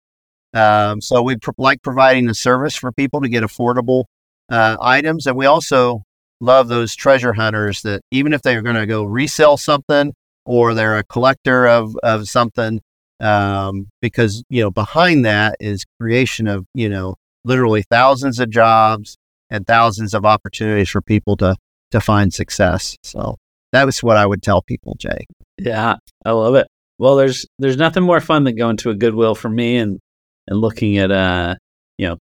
Um, 0.52 1.00
so 1.00 1.22
we 1.22 1.36
pr- 1.36 1.52
like 1.56 1.82
providing 1.82 2.28
a 2.28 2.34
service 2.34 2.74
for 2.74 2.92
people 2.92 3.20
to 3.20 3.28
get 3.28 3.42
affordable 3.42 4.04
uh, 4.48 4.76
items, 4.80 5.26
and 5.26 5.36
we 5.36 5.46
also 5.46 6.02
love 6.40 6.68
those 6.68 6.94
treasure 6.94 7.32
hunters 7.32 7.82
that 7.82 8.02
even 8.10 8.32
if 8.32 8.42
they're 8.42 8.62
going 8.62 8.76
to 8.76 8.86
go 8.86 9.04
resell 9.04 9.56
something 9.56 10.12
or 10.44 10.74
they're 10.74 10.98
a 10.98 11.04
collector 11.04 11.66
of 11.66 11.96
of 12.02 12.28
something, 12.28 12.80
um, 13.20 13.88
because 14.00 14.44
you 14.48 14.62
know 14.62 14.70
behind 14.70 15.24
that 15.24 15.56
is 15.60 15.84
creation 15.98 16.46
of 16.46 16.66
you 16.74 16.88
know 16.88 17.16
literally 17.44 17.82
thousands 17.90 18.40
of 18.40 18.50
jobs 18.50 19.16
and 19.50 19.66
thousands 19.66 20.14
of 20.14 20.24
opportunities 20.24 20.90
for 20.90 21.00
people 21.00 21.36
to 21.38 21.56
to 21.90 22.00
find 22.00 22.34
success. 22.34 22.96
So 23.02 23.36
that 23.72 23.86
was 23.86 24.02
what 24.02 24.16
I 24.16 24.26
would 24.26 24.42
tell 24.42 24.62
people, 24.62 24.96
Jay. 24.98 25.26
Yeah, 25.58 25.96
I 26.24 26.30
love 26.32 26.54
it. 26.54 26.66
Well, 26.98 27.16
there's 27.16 27.46
there's 27.58 27.76
nothing 27.76 28.02
more 28.02 28.20
fun 28.20 28.44
than 28.44 28.56
going 28.56 28.76
to 28.78 28.90
a 28.90 28.94
Goodwill 28.94 29.34
for 29.34 29.48
me 29.48 29.76
and 29.76 29.98
and 30.46 30.60
looking 30.60 30.98
at 30.98 31.10
uh 31.10 31.54
you 31.98 32.08
know 32.08 32.18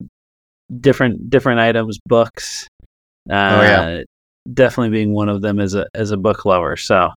different 0.81 1.31
different 1.31 1.61
items, 1.61 1.99
books. 2.07 2.67
Uh, 3.29 3.33
oh 3.33 3.63
yeah, 3.63 4.03
definitely 4.53 4.91
being 4.91 5.13
one 5.13 5.29
of 5.29 5.43
them 5.43 5.61
as 5.61 5.75
a 5.75 5.87
as 5.95 6.11
a 6.11 6.17
book 6.17 6.45
lover. 6.45 6.77
So 6.77 7.11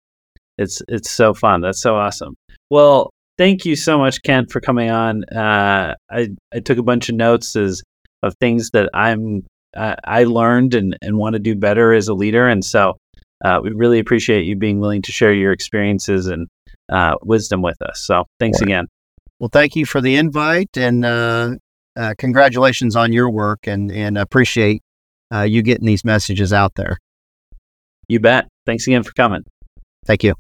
it's 0.59 0.83
it's 0.89 1.11
so 1.11 1.35
fun. 1.35 1.61
That's 1.61 1.81
so 1.81 1.97
awesome. 1.97 2.35
Well, 2.71 3.11
thank 3.41 3.65
you 3.65 3.75
so 3.75 3.97
much, 3.97 4.23
Kent, 4.23 4.53
for 4.53 4.61
coming 4.61 4.91
on. 4.91 5.25
Uh, 5.25 5.95
I 6.11 6.29
I 6.53 6.61
took 6.61 6.77
a 6.77 6.83
bunch 6.83 7.09
of 7.09 7.15
notes 7.15 7.57
as 7.57 7.83
of 8.23 8.35
things 8.39 8.71
that 8.75 8.91
I'm 8.93 9.47
uh, 9.75 9.97
I 10.05 10.25
learned 10.25 10.75
and, 10.75 10.97
and 11.01 11.17
want 11.17 11.35
to 11.35 11.39
do 11.39 11.57
better 11.57 11.95
as 11.95 12.09
a 12.09 12.15
leader. 12.15 12.47
And 12.47 12.63
so 12.63 12.99
uh, 13.43 13.61
we 13.63 13.71
really 13.71 13.99
appreciate 13.99 14.45
you 14.45 14.57
being 14.57 14.79
willing 14.79 15.01
to 15.03 15.13
share 15.13 15.33
your 15.33 15.53
experiences 15.53 16.27
and 16.27 16.49
uh, 16.91 17.15
wisdom 17.23 17.63
with 17.63 17.81
us. 17.81 18.01
So 18.01 18.25
thanks 18.39 18.61
again. 18.61 18.89
Well, 19.39 19.49
thank 19.51 19.75
you 19.75 19.87
for 19.87 20.03
the 20.03 20.17
invite 20.17 20.77
and 20.77 21.05
uh, 21.05 21.55
uh, 21.97 22.15
congratulations 22.19 22.95
on 22.95 23.13
your 23.13 23.31
work 23.31 23.67
and, 23.67 23.91
and 23.91 24.19
appreciate 24.19 24.83
uh, 25.33 25.43
you 25.43 25.63
getting 25.63 25.87
these 25.87 26.05
messages 26.05 26.53
out 26.53 26.75
there. 26.75 26.99
You 28.09 28.21
bet. 28.21 28.49
Thanks 28.67 28.87
again 28.87 29.03
for 29.03 29.13
coming. 29.13 29.45
Thank 30.05 30.25
you. 30.25 30.35